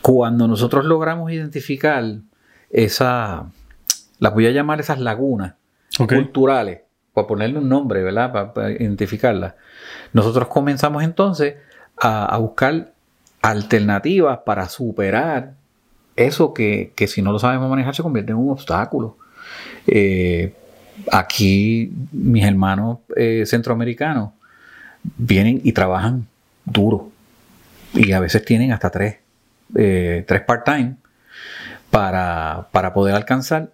Cuando 0.02 0.46
nosotros 0.46 0.84
logramos 0.84 1.32
identificar 1.32 2.04
esa, 2.68 3.46
las 4.18 4.34
voy 4.34 4.46
a 4.46 4.50
llamar 4.50 4.80
esas 4.80 5.00
lagunas 5.00 5.54
culturales, 5.96 6.80
para 7.20 7.28
ponerle 7.28 7.58
un 7.58 7.68
nombre, 7.68 8.02
¿verdad? 8.02 8.52
Para, 8.54 8.70
identificarlas, 8.70 9.54
nosotros 10.12 10.48
comenzamos 10.48 11.02
entonces 11.02 11.54
a, 11.96 12.36
buscar 12.38 12.92
alternativas 13.42 14.38
para 14.44 14.68
superar 14.68 15.52
eso 16.16 16.52
que, 16.54 16.92
si 17.06 17.22
no 17.22 17.32
lo 17.32 17.38
sabemos 17.38 17.68
manejar 17.70 17.94
se 17.94 18.02
convierte 18.02 18.32
en 18.32 18.38
un 18.38 18.50
obstáculo. 18.50 19.16
Eh, 19.86 20.54
aquí 21.10 21.92
mis 22.12 22.44
hermanos 22.44 22.98
eh, 23.16 23.44
centroamericanos 23.46 24.30
vienen 25.16 25.60
y 25.64 25.72
trabajan 25.72 26.26
duro 26.64 27.10
y 27.94 28.12
a 28.12 28.20
veces 28.20 28.44
tienen 28.44 28.72
hasta 28.72 28.90
tres, 28.90 29.16
eh, 29.74 30.24
tres 30.26 30.42
part-time 30.42 30.96
para, 31.90 32.68
para 32.70 32.92
poder 32.92 33.14
alcanzar 33.14 33.72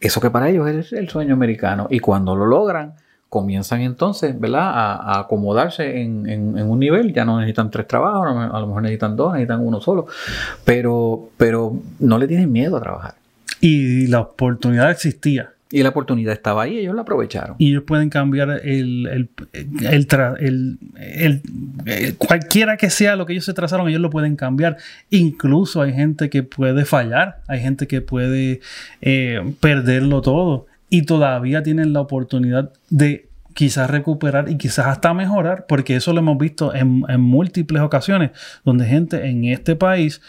eso 0.00 0.20
que 0.20 0.30
para 0.30 0.48
ellos 0.48 0.68
es 0.68 0.92
el 0.92 1.08
sueño 1.08 1.34
americano 1.34 1.86
y 1.90 1.98
cuando 2.00 2.36
lo 2.36 2.46
logran 2.46 2.94
comienzan 3.28 3.82
entonces, 3.82 4.38
¿verdad? 4.38 4.70
A, 4.72 5.20
acomodarse 5.20 6.00
en, 6.00 6.58
un 6.58 6.78
nivel, 6.78 7.12
ya 7.12 7.24
no 7.24 7.38
necesitan 7.38 7.70
tres 7.70 7.86
trabajos, 7.86 8.26
a 8.26 8.60
lo 8.60 8.66
mejor 8.66 8.82
necesitan 8.82 9.16
dos, 9.16 9.32
necesitan 9.32 9.60
uno 9.60 9.80
solo, 9.80 10.06
pero, 10.64 11.28
pero 11.36 11.74
no 11.98 12.18
le 12.18 12.26
tienen 12.26 12.50
miedo 12.50 12.76
a 12.76 12.80
trabajar. 12.80 13.14
Y 13.60 14.06
la 14.06 14.20
oportunidad 14.20 14.90
existía. 14.90 15.50
Y 15.70 15.82
la 15.82 15.90
oportunidad 15.90 16.32
estaba 16.32 16.62
ahí, 16.62 16.78
ellos 16.78 16.94
la 16.94 17.02
aprovecharon. 17.02 17.56
Y 17.58 17.70
ellos 17.70 17.82
pueden 17.86 18.08
cambiar 18.08 18.60
el, 18.64 19.06
el, 19.06 19.28
el, 19.82 20.78
el, 21.86 22.16
cualquiera 22.16 22.76
que 22.76 22.88
sea 22.88 23.16
lo 23.16 23.26
que 23.26 23.34
ellos 23.34 23.44
se 23.44 23.52
trazaron, 23.52 23.88
ellos 23.88 24.00
lo 24.00 24.10
pueden 24.10 24.36
cambiar. 24.36 24.78
Incluso 25.10 25.82
hay 25.82 25.92
gente 25.92 26.30
que 26.30 26.42
puede 26.42 26.84
fallar, 26.84 27.42
hay 27.46 27.60
gente 27.60 27.86
que 27.86 28.00
puede 28.00 28.60
eh, 29.02 29.54
perderlo 29.60 30.22
todo 30.22 30.66
y 30.90 31.02
todavía 31.02 31.62
tienen 31.62 31.92
la 31.92 32.00
oportunidad 32.00 32.72
de 32.88 33.28
quizás 33.58 33.90
recuperar 33.90 34.48
y 34.48 34.56
quizás 34.56 34.86
hasta 34.86 35.12
mejorar, 35.12 35.66
porque 35.66 35.96
eso 35.96 36.12
lo 36.12 36.20
hemos 36.20 36.38
visto 36.38 36.72
en, 36.74 37.04
múltiples 37.20 37.82
ocasiones, 37.82 38.30
donde 38.64 38.86
gente 38.86 39.26
en 39.26 39.46
este 39.46 39.74
país 39.74 40.22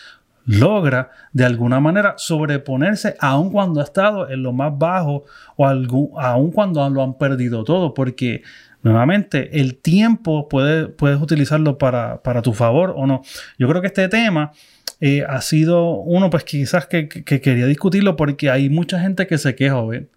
logra 0.50 1.12
de 1.32 1.46
alguna 1.46 1.80
manera 1.80 2.16
sobreponerse 2.18 3.16
aun 3.20 3.52
cuando 3.52 3.82
ha 3.82 3.84
estado 3.84 4.28
en 4.32 4.42
lo 4.42 4.52
más 4.52 4.76
bajo 4.76 5.26
o 5.56 5.68
algún, 5.68 6.10
aun 6.18 6.52
cuando 6.52 6.90
lo 6.90 7.04
han 7.04 7.20
perdido 7.20 7.64
todo, 7.64 7.94
porque 7.94 8.42
nuevamente 8.82 9.60
el 9.60 9.76
tiempo 9.76 10.50
puede, 10.50 10.88
puedes 10.88 11.22
utilizarlo 11.22 11.78
para, 11.78 12.20
tu 12.42 12.54
favor 12.54 12.96
o 12.98 13.06
no. 13.06 13.22
Yo 13.60 13.68
creo 13.68 13.82
que 13.82 13.88
este 13.88 14.08
tema 14.08 14.52
eh, 15.00 15.24
ha 15.30 15.40
sido 15.42 15.92
uno 15.92 16.32
pues 16.32 16.46
quizás 16.46 16.88
que, 16.88 17.08
que, 17.08 17.42
quería 17.42 17.68
discutirlo 17.68 18.16
porque 18.16 18.50
hay 18.50 18.70
mucha 18.70 19.00
gente 19.00 19.28
que 19.28 19.38
se 19.38 19.54
queja, 19.54 19.80
¿ven? 19.84 20.10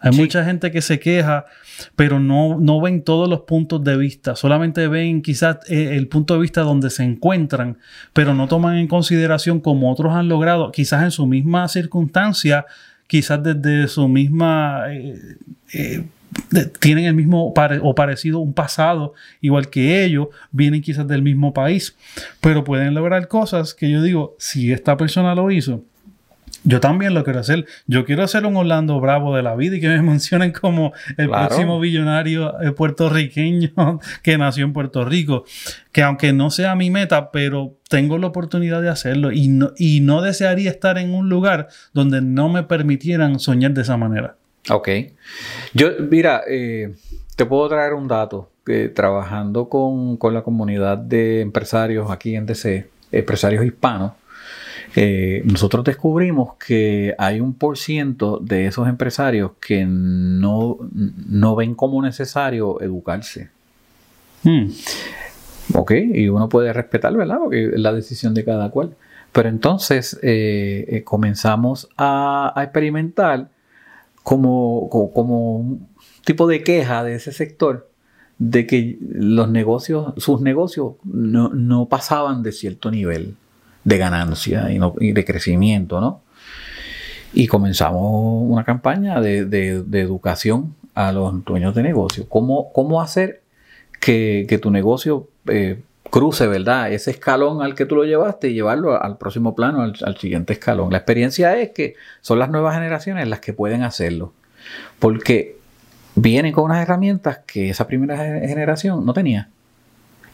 Hay 0.00 0.12
mucha 0.12 0.44
gente 0.44 0.70
que 0.70 0.80
se 0.80 1.00
queja, 1.00 1.44
pero 1.96 2.20
no, 2.20 2.58
no 2.58 2.80
ven 2.80 3.02
todos 3.02 3.28
los 3.28 3.40
puntos 3.40 3.82
de 3.82 3.96
vista. 3.96 4.36
Solamente 4.36 4.86
ven 4.86 5.22
quizás 5.22 5.58
eh, 5.68 5.96
el 5.96 6.06
punto 6.08 6.34
de 6.34 6.40
vista 6.40 6.62
donde 6.62 6.90
se 6.90 7.02
encuentran, 7.02 7.78
pero 8.12 8.34
no 8.34 8.46
toman 8.46 8.76
en 8.76 8.86
consideración 8.86 9.60
como 9.60 9.90
otros 9.90 10.14
han 10.14 10.28
logrado, 10.28 10.70
quizás 10.70 11.02
en 11.02 11.10
su 11.10 11.26
misma 11.26 11.66
circunstancia, 11.68 12.66
quizás 13.06 13.42
desde 13.42 13.88
su 13.88 14.08
misma... 14.08 14.84
Eh, 14.90 15.36
eh, 15.72 16.04
tienen 16.78 17.06
el 17.06 17.14
mismo 17.14 17.52
o 17.82 17.94
parecido 17.94 18.38
un 18.38 18.52
pasado 18.52 19.14
igual 19.40 19.70
que 19.70 20.04
ellos, 20.04 20.28
vienen 20.52 20.82
quizás 20.82 21.08
del 21.08 21.22
mismo 21.22 21.52
país, 21.52 21.96
pero 22.40 22.64
pueden 22.64 22.94
lograr 22.94 23.28
cosas 23.28 23.74
que 23.74 23.90
yo 23.90 24.02
digo, 24.02 24.36
si 24.38 24.70
esta 24.70 24.96
persona 24.96 25.34
lo 25.34 25.50
hizo, 25.50 25.82
yo 26.64 26.80
también 26.80 27.14
lo 27.14 27.24
quiero 27.24 27.40
hacer. 27.40 27.66
Yo 27.86 28.04
quiero 28.04 28.26
ser 28.26 28.44
un 28.46 28.56
Orlando 28.56 29.00
Bravo 29.00 29.36
de 29.36 29.42
la 29.42 29.54
vida 29.54 29.76
y 29.76 29.80
que 29.80 29.88
me 29.88 30.02
mencionen 30.02 30.52
como 30.52 30.92
el 31.16 31.28
próximo 31.28 31.80
billonario 31.80 32.60
eh, 32.60 32.72
puertorriqueño 32.72 34.00
que 34.22 34.38
nació 34.38 34.64
en 34.64 34.72
Puerto 34.72 35.04
Rico. 35.04 35.44
Que 35.92 36.02
aunque 36.02 36.32
no 36.32 36.50
sea 36.50 36.74
mi 36.74 36.90
meta, 36.90 37.30
pero 37.30 37.76
tengo 37.88 38.18
la 38.18 38.26
oportunidad 38.26 38.82
de 38.82 38.88
hacerlo 38.88 39.32
y 39.32 39.48
no, 39.48 39.72
y 39.76 40.00
no 40.00 40.20
desearía 40.22 40.70
estar 40.70 40.98
en 40.98 41.14
un 41.14 41.28
lugar 41.28 41.68
donde 41.92 42.20
no 42.20 42.48
me 42.48 42.62
permitieran 42.62 43.38
soñar 43.38 43.72
de 43.72 43.82
esa 43.82 43.96
manera. 43.96 44.36
Ok. 44.70 44.88
Yo, 45.74 45.88
mira, 46.10 46.42
eh, 46.48 46.94
te 47.36 47.46
puedo 47.46 47.68
traer 47.68 47.94
un 47.94 48.08
dato. 48.08 48.50
que 48.66 48.88
trabajando 48.90 49.68
con, 49.68 50.18
con 50.18 50.34
la 50.34 50.42
comunidad 50.42 50.98
de 50.98 51.40
empresarios 51.40 52.10
aquí 52.10 52.36
en 52.36 52.44
DC, 52.44 52.86
empresarios 53.12 53.64
hispanos, 53.64 54.12
eh, 54.96 55.42
nosotros 55.44 55.84
descubrimos 55.84 56.54
que 56.54 57.14
hay 57.18 57.40
un 57.40 57.54
por 57.54 57.76
ciento 57.76 58.38
de 58.38 58.66
esos 58.66 58.88
empresarios 58.88 59.52
que 59.60 59.84
no, 59.86 60.78
ven 61.56 61.74
como 61.74 62.02
necesario 62.02 62.80
educarse. 62.80 63.50
Hmm. 64.42 64.70
Ok, 65.74 65.92
y 65.92 66.28
uno 66.28 66.48
puede 66.48 66.72
respetar, 66.72 67.14
¿verdad? 67.16 67.38
Porque 67.38 67.66
es 67.66 67.80
la 67.80 67.92
decisión 67.92 68.34
de 68.34 68.44
cada 68.44 68.70
cual. 68.70 68.96
Pero 69.32 69.48
entonces 69.48 70.18
eh, 70.22 70.86
eh, 70.88 71.04
comenzamos 71.04 71.88
a, 71.98 72.54
experimentar 72.56 73.48
como, 74.22 74.88
como, 74.90 75.56
un 75.56 75.88
tipo 76.24 76.46
de 76.46 76.62
queja 76.62 77.04
de 77.04 77.14
ese 77.14 77.32
sector 77.32 77.88
de 78.38 78.66
que 78.66 78.98
los 79.00 79.50
negocios, 79.50 80.14
sus 80.16 80.40
negocios 80.40 80.94
no, 81.04 81.50
no 81.50 81.88
pasaban 81.88 82.42
de 82.42 82.52
cierto 82.52 82.90
nivel 82.90 83.36
de 83.88 83.96
ganancia 83.96 84.68
y, 84.70 85.12
de 85.12 85.24
crecimiento, 85.24 85.98
¿no? 85.98 86.20
Y 87.32 87.46
comenzamos 87.46 88.42
una 88.46 88.62
campaña 88.62 89.18
de, 89.22 89.82
educación 89.92 90.74
a 90.94 91.10
los 91.10 91.42
dueños 91.44 91.74
de 91.74 91.82
negocios. 91.82 92.26
¿Cómo, 92.28 92.70
cómo 92.74 93.00
hacer 93.00 93.40
que, 93.98 94.58
tu 94.60 94.70
negocio 94.70 95.28
eh, 95.46 95.80
cruce, 96.10 96.46
¿verdad? 96.46 96.92
Ese 96.92 97.12
escalón 97.12 97.62
al 97.62 97.74
que 97.74 97.86
tú 97.86 97.94
lo 97.94 98.04
llevaste 98.04 98.50
y 98.50 98.54
llevarlo 98.54 99.02
al 99.02 99.16
próximo 99.16 99.54
plano, 99.54 99.80
al, 99.80 99.94
al, 100.02 100.18
siguiente 100.18 100.52
escalón. 100.52 100.92
La 100.92 100.98
experiencia 100.98 101.56
es 101.58 101.70
que 101.70 101.94
son 102.20 102.38
las 102.38 102.50
nuevas 102.50 102.74
generaciones 102.74 103.26
las 103.26 103.40
que 103.40 103.54
pueden 103.54 103.84
hacerlo. 103.84 104.34
Porque 104.98 105.56
vienen 106.14 106.52
con 106.52 106.64
unas 106.64 106.82
herramientas 106.82 107.40
que 107.46 107.70
esa 107.70 107.86
primera 107.86 108.18
generación 108.18 109.06
no 109.06 109.14
tenía. 109.14 109.48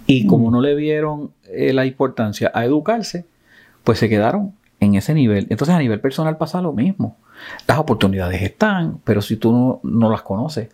Y 0.09 0.27
como 0.27 0.49
mm. 0.49 0.53
no 0.53 0.61
le 0.61 0.75
vieron 0.75 1.31
eh, 1.45 1.73
la 1.73 1.87
importancia 1.87 2.51
a 2.53 2.64
educarse, 2.64 3.27
pues 3.85 3.99
se 3.99 4.09
quedaron 4.09 4.55
en 4.81 4.94
ese 4.94 5.14
nivel. 5.14 5.47
Entonces 5.51 5.75
a 5.75 5.79
nivel 5.79 6.01
personal 6.01 6.37
pasa 6.37 6.61
lo 6.61 6.73
mismo. 6.73 7.16
Las 7.68 7.79
oportunidades 7.79 8.42
están, 8.42 8.99
pero 9.05 9.23
si 9.23 9.37
tú 9.37 9.81
no, 9.83 10.11
las 10.11 10.23
conoces, 10.23 10.70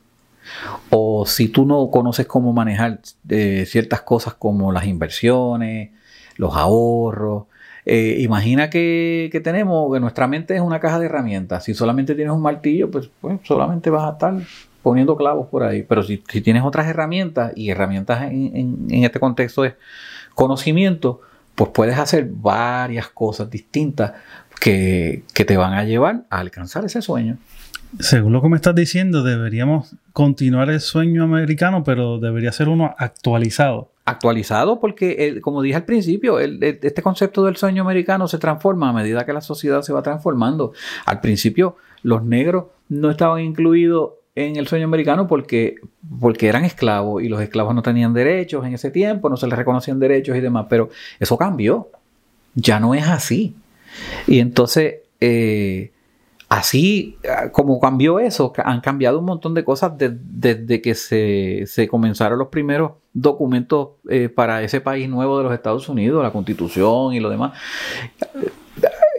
o 0.88 1.27
si 1.27 1.49
tú 1.49 1.66
no 1.66 1.90
conoces 1.90 2.27
cómo 2.27 2.53
manejar 2.53 3.01
eh, 3.29 3.64
ciertas 3.66 4.03
cosas 4.03 4.35
como 4.35 4.73
las 4.73 4.87
inversiones, 4.87 5.90
los 6.37 6.57
ahorros, 6.57 7.44
eh, 7.87 8.18
imagina 8.20 8.70
que, 8.70 9.40
tenemos, 9.42 9.92
que 9.92 10.01
nuestra 10.01 10.27
mente 10.27 10.55
es 10.55 10.61
una 10.61 10.81
caja 10.81 10.99
de 10.99 11.07
herramientas. 11.07 11.64
Si 11.64 11.75
solamente 11.75 12.14
tienes 12.14 12.33
un 12.33 12.42
martillo, 12.42 12.90
pues, 12.90 13.11
pues 13.20 13.40
solamente 13.44 13.90
vas 13.90 14.05
a 14.05 14.12
estar 14.12 14.35
poniendo 14.83 15.16
clavos 15.16 15.49
por 15.49 15.62
ahí. 15.62 15.83
Pero 15.83 16.03
si, 16.03 16.18
tienes 16.18 16.62
otras 16.62 16.87
herramientas, 16.87 17.53
y 17.57 17.70
herramientas 17.70 18.31
en, 18.31 18.87
en 18.88 19.04
este 19.04 19.19
contexto 19.19 19.65
es 19.65 19.75
conocimiento, 20.35 21.21
pues 21.55 21.71
puedes 21.73 21.98
hacer 21.98 22.29
varias 22.31 23.09
cosas 23.09 23.51
distintas 23.51 24.13
que, 24.61 25.25
te 25.35 25.57
van 25.57 25.73
a 25.73 25.85
llevar 25.85 26.25
a 26.31 26.38
alcanzar 26.38 26.85
ese 26.85 27.03
sueño. 27.03 27.38
Según 27.98 28.33
lo 28.33 28.40
que 28.40 28.48
me 28.48 28.57
estás 28.57 28.75
diciendo, 28.75 29.25
deberíamos 29.25 29.96
continuar 30.13 30.71
el 30.71 30.81
sueño 30.81 31.25
americano, 31.25 31.83
pero 31.83 32.19
debería 32.19 32.53
ser 32.53 32.69
uno 32.69 32.94
actualizado. 32.98 33.90
actualizado 34.05 34.81
porque, 34.81 35.40
como 35.40 35.63
dije 35.63 35.77
al 35.77 35.85
principio, 35.85 36.38
este 36.38 37.03
concepto 37.03 37.44
del 37.44 37.57
sueño 37.57 37.83
americano 37.83 38.29
se 38.29 38.38
transforma 38.38 38.90
a 38.90 38.92
medida 38.92 39.27
que 39.27 39.33
la 39.33 39.40
sociedad 39.40 39.83
se 39.83 39.92
va 39.92 40.03
transformando. 40.03 40.73
Al 41.07 41.21
principio, 41.21 41.77
los 42.03 42.23
negros 42.25 42.67
no 42.88 43.11
estaban 43.11 43.40
incluidos 43.40 44.13
en 44.47 44.57
el 44.57 44.67
sueño 44.67 44.85
americano 44.85 45.27
porque, 45.27 45.77
porque 46.19 46.49
eran 46.49 46.65
esclavos 46.65 47.23
y 47.23 47.29
los 47.29 47.41
esclavos 47.41 47.75
no 47.75 47.83
tenían 47.83 48.13
derechos 48.13 48.65
en 48.67 48.75
ese 48.75 48.91
tiempo, 48.91 49.29
no 49.29 49.37
se 49.37 49.47
les 49.47 49.57
reconocían 49.57 49.99
derechos 49.99 50.37
y 50.37 50.41
demás, 50.41 50.67
pero 50.69 50.91
eso 51.19 51.37
cambió. 51.37 51.88
Ya 52.55 52.81
no 52.81 52.95
es 52.95 53.07
así. 53.07 53.55
Y 54.27 54.41
entonces, 54.41 54.97
eh, 55.21 55.93
así 56.49 57.17
como 57.53 57.79
cambió 57.79 58.19
eso, 58.19 58.53
han 58.65 58.81
cambiado 58.81 59.21
un 59.21 59.25
montón 59.25 59.55
de 59.55 59.65
cosas 59.65 59.93
desde 59.97 60.83
que 60.83 60.95
se, 60.95 61.88
comenzaron 61.88 62.38
los 62.38 62.49
primeros 62.49 62.93
documentos 63.13 63.91
eh, 64.09 64.29
para 64.29 64.63
ese 64.63 64.81
país 64.81 65.09
nuevo 65.09 65.38
de 65.38 65.45
los 65.45 65.53
Estados 65.53 65.88
Unidos, 65.88 66.23
la 66.23 66.33
constitución 66.33 67.15
y 67.15 67.21
lo 67.21 67.31
demás. 67.31 67.53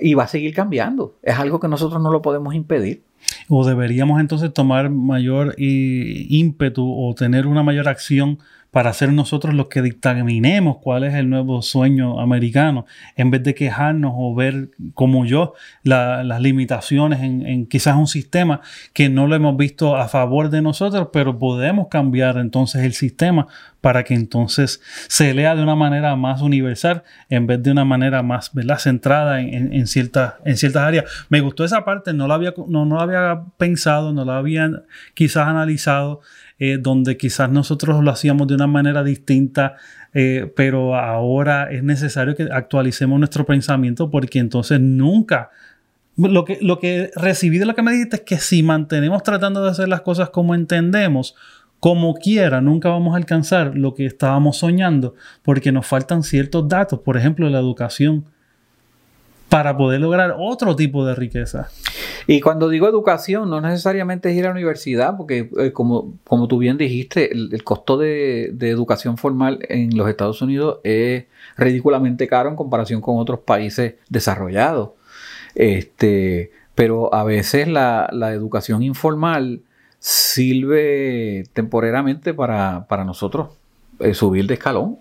Y 0.02 0.16
va 0.16 0.24
a 0.24 0.28
seguir 0.28 0.54
cambiando. 0.54 1.16
Es 1.22 1.38
algo 1.38 1.60
que 1.60 1.68
nosotros 1.68 2.02
no 2.02 2.12
lo 2.12 2.22
podemos 2.22 2.54
impedir. 2.56 3.04
O 3.48 3.66
deberíamos 3.66 4.20
entonces 4.20 4.52
tomar 4.52 4.90
mayor 4.90 5.56
eh, 5.58 6.26
ímpetu 6.28 6.92
o 6.92 7.14
tener 7.14 7.46
una 7.46 7.64
mayor 7.64 7.88
acción 7.88 8.40
para 8.72 8.94
ser 8.94 9.12
nosotros 9.12 9.54
los 9.54 9.68
que 9.68 9.82
dictaminemos 9.82 10.78
cuál 10.78 11.04
es 11.04 11.14
el 11.14 11.30
nuevo 11.30 11.62
sueño 11.62 12.22
americano, 12.22 12.86
en 13.18 13.30
vez 13.30 13.44
de 13.44 13.54
quejarnos 13.54 14.14
o 14.16 14.34
ver 14.34 14.70
como 14.94 15.26
yo 15.26 15.54
las 15.84 16.42
limitaciones 16.42 17.20
en, 17.22 17.66
quizás 17.68 17.98
un 17.98 18.08
sistema 18.08 18.62
que 18.94 19.10
no 19.10 19.28
lo 19.28 19.36
hemos 19.36 19.58
visto 19.58 19.98
a 19.98 20.08
favor 20.08 20.50
de 20.50 20.62
nosotros, 20.62 21.10
pero 21.12 21.38
podemos 21.38 21.90
cambiar 21.90 22.38
entonces 22.38 22.84
el 22.84 22.94
sistema 22.94 23.48
para 23.82 24.04
que 24.04 24.14
entonces 24.14 24.82
se 25.10 25.34
lea 25.34 25.56
de 25.56 25.64
una 25.64 25.76
manera 25.76 26.16
más 26.16 26.42
universal 26.42 27.04
en 27.30 27.48
vez 27.48 27.62
de 27.62 27.72
una 27.72 27.84
manera 27.84 28.24
más 28.24 28.54
¿verdad? 28.54 28.78
centrada 28.78 29.42
en, 29.42 29.86
ciertas, 29.88 30.36
en 30.46 30.56
ciertas 30.56 30.84
áreas. 30.84 31.06
Me 31.30 31.42
gustó 31.42 31.66
esa 31.66 31.84
parte, 31.84 32.14
no 32.14 32.28
la 32.28 32.36
había, 32.36 32.54
no, 32.68 32.86
no 32.86 32.96
la 32.96 33.04
había 33.04 33.44
pensado, 33.58 34.14
no 34.14 34.24
la 34.24 34.38
había 34.38 34.70
quizás 35.14 35.48
analizado. 35.48 36.22
Eh, 36.64 36.78
donde 36.80 37.18
quizás 37.18 37.50
nosotros 37.50 38.04
lo 38.04 38.12
hacíamos 38.12 38.48
de 38.48 38.54
una 38.54 38.68
manera 38.68 39.04
distinta, 39.04 39.78
eh, 40.14 40.54
pero 40.56 40.96
ahora 40.96 41.72
es 41.72 41.82
necesario 41.82 42.36
que 42.36 42.50
actualicemos 42.52 43.18
nuestro 43.18 43.48
pensamiento 43.48 44.12
porque 44.12 44.38
entonces 44.38 44.80
nunca... 44.80 45.50
Lo 46.18 46.46
que, 46.46 46.60
lo 46.62 46.78
que 46.78 47.10
recibí 47.16 47.58
de 47.58 47.66
lo 47.66 47.74
que 47.74 47.82
me 47.82 47.94
dijiste 47.94 48.18
es 48.18 48.22
que 48.22 48.38
si 48.38 48.62
mantenemos 48.62 49.24
tratando 49.24 49.64
de 49.64 49.72
hacer 49.72 49.88
las 49.88 50.02
cosas 50.02 50.30
como 50.30 50.54
entendemos, 50.54 51.34
como 51.80 52.14
quiera, 52.14 52.62
nunca 52.62 52.90
vamos 52.90 53.16
a 53.16 53.18
alcanzar 53.18 53.76
lo 53.76 53.96
que 53.96 54.06
estábamos 54.06 54.58
soñando 54.58 55.16
porque 55.42 55.72
nos 55.72 55.88
faltan 55.88 56.22
ciertos 56.22 56.70
datos, 56.70 57.00
por 57.00 57.18
ejemplo, 57.18 57.50
la 57.50 57.58
educación 57.58 58.26
para 59.50 59.76
poder 59.76 60.00
lograr 60.00 60.36
otro 60.38 60.76
tipo 60.76 61.08
de 61.08 61.16
riqueza. 61.16 61.70
Y 62.28 62.42
cuando 62.42 62.70
digo 62.70 62.88
educación, 62.88 63.50
no 63.50 63.62
necesariamente 63.62 64.30
es 64.30 64.38
ir 64.38 64.46
a 64.46 64.50
la 64.50 64.54
universidad, 64.54 65.18
porque 65.18 65.50
eh, 65.58 65.72
como, 65.72 66.14
como 66.26 66.48
tú 66.48 66.58
bien 66.58 66.78
dijiste, 66.78 67.32
el, 67.32 67.64
costo 67.64 67.98
de, 67.98 68.54
educación 68.62 69.18
formal 69.18 69.60
en 69.70 69.96
los 69.98 70.08
Estados 70.08 70.42
Unidos 70.42 70.80
es 70.84 71.26
ridículamente 71.58 72.28
caro 72.28 72.50
en 72.50 72.56
comparación 72.56 73.02
con 73.02 73.18
otros 73.18 73.40
países 73.40 73.96
desarrollados. 74.10 74.92
Este, 75.56 76.52
pero 76.76 77.14
a 77.14 77.24
veces 77.24 77.68
la, 77.68 78.10
educación 78.34 78.84
informal 78.84 79.62
sirve 80.00 81.44
temporariamente 81.54 82.34
para, 82.34 82.86
nosotros 83.06 83.50
eh, 84.00 84.14
subir 84.14 84.48
de 84.48 84.56
escalón. 84.56 84.98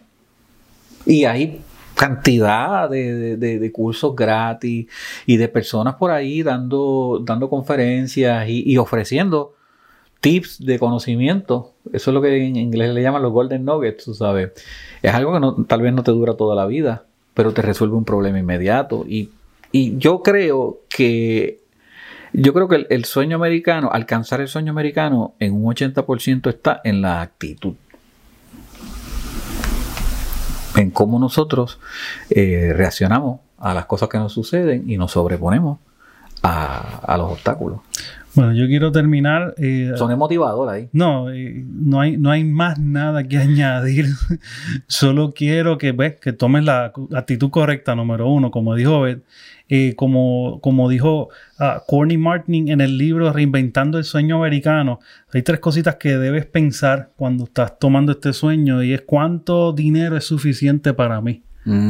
Y 1.07 1.25
hay 1.25 1.63
cantidad 2.01 2.89
de, 2.89 3.71
cursos 3.75 4.17
gratis 4.17 4.87
y 5.27 5.37
de 5.37 5.49
personas 5.49 5.97
por 5.97 6.11
ahí 6.11 6.43
dando, 6.43 7.21
dando 7.23 7.51
conferencias 7.51 8.49
y, 8.49 8.79
ofreciendo 8.79 9.53
tips 10.21 10.65
de 10.65 10.79
conocimiento. 10.79 11.75
Eso 11.93 12.11
es 12.11 12.15
lo 12.15 12.23
que 12.23 12.47
en 12.47 12.57
inglés 12.57 12.95
le 12.95 13.03
llaman 13.03 13.21
los 13.21 13.33
golden 13.33 13.67
nuggets, 13.67 14.07
tú 14.07 14.15
sabes. 14.15 14.53
Es 15.03 15.13
algo 15.13 15.35
que 15.35 15.41
no, 15.41 15.55
tal 15.67 15.83
vez 15.83 15.93
no 15.93 16.03
te 16.03 16.11
dura 16.11 16.39
toda 16.39 16.57
la 16.57 16.65
vida, 16.65 17.05
pero 17.35 17.53
te 17.53 17.61
resuelve 17.61 17.97
un 17.97 18.07
problema 18.07 18.39
inmediato. 18.39 19.05
Y, 19.07 19.31
yo 19.73 20.23
creo 20.23 20.81
que 20.89 21.61
yo 22.33 22.55
creo 22.55 22.67
que 22.67 22.87
el, 22.89 23.05
sueño 23.05 23.37
americano, 23.37 23.91
alcanzar 23.93 24.41
el 24.41 24.49
sueño 24.49 24.73
americano 24.73 25.35
en 25.39 25.53
un 25.53 25.65
80% 25.65 26.49
está 26.49 26.81
en 26.83 27.03
la 27.03 27.21
actitud 27.21 27.75
en 30.77 30.91
cómo 30.91 31.19
nosotros 31.19 31.79
eh, 32.31 32.73
reaccionamos 32.75 33.41
a 33.59 33.75
las 33.75 33.87
cosas 33.87 34.09
que 34.09 34.19
nos 34.19 34.33
suceden 34.33 34.89
y 34.89 34.97
nos 34.97 35.13
sobreponemos 35.13 35.79
a, 36.43 37.17
los 37.19 37.33
obstáculos. 37.33 37.81
Bueno, 38.41 38.55
yo 38.55 38.67
quiero 38.67 38.91
terminar. 38.91 39.55
Eh, 39.59 39.93
Son 39.97 40.17
motivadores 40.19 40.75
ahí. 40.75 40.89
No, 40.93 41.31
eh, 41.31 41.65
no, 41.67 42.01
hay, 42.01 42.17
no 42.17 42.31
hay 42.31 42.45
más 42.45 42.79
nada 42.79 43.25
que 43.25 43.37
añadir. 43.39 44.07
Solo 44.87 45.33
quiero 45.33 45.79
que 45.79 45.93
ves 45.93 46.17
que 46.21 46.33
tomes 46.33 46.65
la 46.65 46.93
actitud 47.15 47.51
correcta, 47.51 47.95
número 47.95 48.29
uno, 48.31 48.51
como 48.51 48.75
dijo 48.75 49.03
Beth, 49.03 49.23
eh, 49.69 49.95
como, 49.95 50.59
como 50.63 50.89
dijo 50.89 51.29
uh, 51.61 51.81
Courtney 51.87 52.19
Martin 52.19 52.69
en 52.69 52.81
el 52.81 52.99
libro 52.99 53.33
Reinventando 53.33 53.99
el 53.99 54.05
Sueño 54.05 54.39
Americano, 54.39 54.99
hay 55.33 55.43
tres 55.43 55.61
cositas 55.61 55.95
que 55.95 56.17
debes 56.17 56.45
pensar 56.47 57.11
cuando 57.17 57.45
estás 57.45 57.79
tomando 57.79 58.13
este 58.13 58.33
sueño 58.33 58.83
y 58.83 58.95
es 58.95 59.03
cuánto 59.03 59.73
dinero 59.73 60.17
es 60.17 60.25
suficiente 60.25 60.93
para 60.93 61.21
mí. 61.21 61.45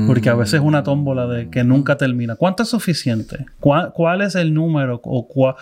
Porque 0.06 0.28
a 0.28 0.34
veces 0.34 0.54
es 0.54 0.60
una 0.60 0.82
tómbola 0.82 1.26
de 1.26 1.48
que 1.48 1.62
nunca 1.64 1.96
termina. 1.96 2.34
¿Cuánto 2.36 2.64
es 2.64 2.68
suficiente? 2.68 3.46
¿Cuál, 3.60 4.20
es 4.20 4.34
el 4.34 4.52
número 4.52 5.00
o, 5.02 5.54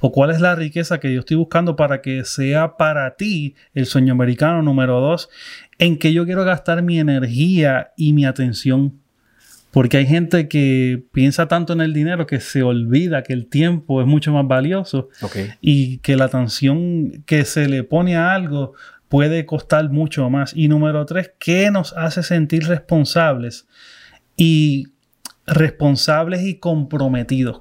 o 0.00 0.12
cuál 0.12 0.30
es 0.30 0.40
la 0.40 0.54
riqueza 0.54 1.00
que 1.00 1.12
yo 1.12 1.20
estoy 1.20 1.36
buscando 1.36 1.76
para 1.76 2.00
que 2.02 2.24
sea 2.24 2.76
para 2.76 3.16
ti 3.16 3.54
el 3.74 3.86
sueño 3.86 4.12
americano 4.12 4.62
número 4.62 5.00
dos? 5.00 5.28
En 5.78 5.98
que 5.98 6.12
yo 6.12 6.24
quiero 6.24 6.44
gastar 6.44 6.82
mi 6.82 6.98
energía 6.98 7.92
y 7.96 8.12
mi 8.12 8.24
atención 8.24 9.00
porque 9.70 9.98
hay 9.98 10.06
gente 10.06 10.48
que 10.48 11.02
piensa 11.12 11.46
tanto 11.46 11.72
en 11.72 11.80
el 11.80 11.92
dinero 11.92 12.26
que 12.26 12.40
se 12.40 12.62
olvida 12.62 13.22
que 13.22 13.34
el 13.34 13.46
tiempo 13.46 14.00
es 14.00 14.06
mucho 14.06 14.32
más 14.32 14.46
valioso 14.46 15.08
y 15.60 15.98
que 15.98 16.16
la 16.16 16.24
atención 16.24 17.22
que 17.26 17.44
se 17.44 17.68
le 17.68 17.84
pone 17.84 18.16
a 18.16 18.32
algo 18.32 18.72
puede 19.08 19.44
costar 19.46 19.90
mucho 19.90 20.28
más. 20.30 20.52
Y 20.56 20.68
número 20.68 21.04
tres, 21.04 21.32
¿qué 21.38 21.70
nos 21.70 21.92
hace 21.96 22.22
sentir 22.22 22.66
responsables? 22.66 23.66
Y 24.36 24.88
responsables 25.46 26.42
y 26.42 26.54
comprometidos. 26.54 27.60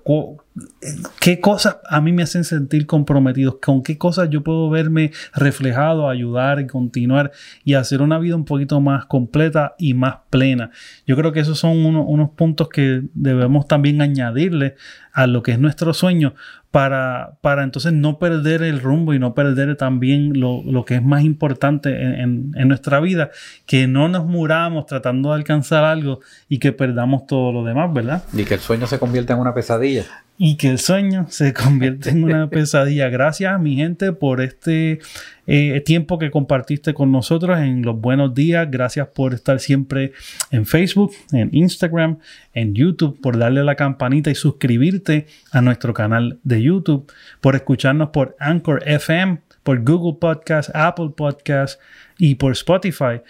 ¿Qué 1.20 1.40
cosas 1.40 1.78
a 1.88 2.02
mí 2.02 2.12
me 2.12 2.24
hacen 2.24 2.44
sentir 2.44 2.86
comprometidos? 2.86 3.58
¿Con 3.62 3.84
qué 3.84 3.98
cosas 3.98 4.30
yo 4.30 4.44
puedo 4.44 4.70
verme 4.70 5.12
reflejado, 5.34 6.10
ayudar 6.10 6.60
y 6.60 6.68
continuar 6.68 7.32
y 7.64 7.74
hacer 7.74 8.02
una 8.02 8.18
vida 8.18 8.36
un 8.36 8.46
poquito 8.46 8.80
más 8.82 9.06
completa 9.06 9.76
y 9.78 9.94
más 9.94 10.16
plena? 10.30 10.72
Yo 11.06 11.16
creo 11.16 11.32
que 11.32 11.42
esos 11.42 11.60
son 11.60 11.86
unos 11.86 12.30
puntos 12.32 12.70
que 12.70 13.04
debemos 13.14 13.68
también 13.68 14.02
añadirle 14.02 14.76
a 15.14 15.28
lo 15.28 15.44
que 15.44 15.52
es 15.52 15.60
nuestro 15.60 15.94
sueño 15.94 16.34
para, 16.72 17.38
para 17.42 17.64
entonces 17.64 17.94
no 17.94 18.20
perder 18.20 18.62
el 18.62 18.80
rumbo 18.80 19.14
y 19.14 19.20
no 19.20 19.34
perder 19.34 19.76
también 19.76 20.40
lo, 20.40 20.86
que 20.86 20.96
es 20.96 21.04
más 21.04 21.24
importante 21.24 22.22
en, 22.22 22.52
en, 22.56 22.68
nuestra 22.68 23.00
vida, 23.00 23.32
que 23.66 23.88
no 23.88 24.10
nos 24.10 24.26
muramos 24.26 24.86
tratando 24.86 25.30
de 25.30 25.36
alcanzar 25.36 25.84
algo 25.84 26.20
y 26.48 26.60
que 26.60 26.72
perdamos 26.72 27.26
todo 27.26 27.52
lo 27.52 27.64
demás, 27.64 27.92
¿verdad? 27.94 28.24
Y 28.34 28.46
que 28.46 28.56
el 28.56 28.60
sueño 28.60 28.86
se 28.86 29.00
convierta 29.00 29.34
en 29.34 29.40
una 29.40 29.54
pesadilla 29.54 30.06
y 30.38 30.56
que 30.56 30.70
el 30.70 30.80
sueño 30.80 31.26
se 31.30 31.54
convierte 31.54 32.12
en 32.12 32.24
una 32.24 32.50
pesadilla. 32.50 33.10
Gracias, 33.10 33.60
mi 33.60 33.76
gente, 33.76 34.14
por 34.14 34.42
este 34.42 35.00
eh, 35.48 35.82
tiempo 35.82 36.20
que 36.20 36.30
compartiste 36.30 36.94
con 36.94 37.12
nosotros 37.12 37.60
en 37.60 37.82
los 37.82 38.00
buenos 38.00 38.34
días. 38.34 38.70
Gracias 38.70 39.08
por 39.08 39.34
estar 39.34 39.60
siempre 39.60 40.14
en 40.52 40.66
Facebook, 40.66 41.14
en 41.32 41.50
Instagram, 41.54 42.20
en 42.54 42.76
YouTube, 42.76 43.20
por 43.20 43.38
darle 43.38 43.64
la 43.64 43.76
campanita 43.76 44.30
y 44.30 44.36
suscribirte 44.36 45.26
a 45.52 45.62
nuestro 45.62 45.94
canal 45.94 46.40
de 46.44 46.62
YouTube, 46.62 47.12
por 47.42 47.56
escucharnos 47.56 48.10
por 48.10 48.36
Anchor 48.40 48.84
FM, 48.86 49.40
por 49.64 49.84
Google 49.84 50.18
Podcast, 50.20 50.70
Apple 50.74 51.10
Podcast 51.16 51.80
y 52.18 52.36
por 52.36 52.52
Spotify. 52.52 53.22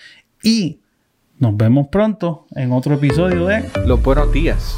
Y 0.44 0.80
nos 1.40 1.56
vemos 1.56 1.88
pronto 1.90 2.48
en 2.56 2.72
otro 2.72 2.96
episodio 2.96 3.46
de 3.46 3.64
Los 3.86 4.02
buenos 4.02 4.32
días. 4.32 4.76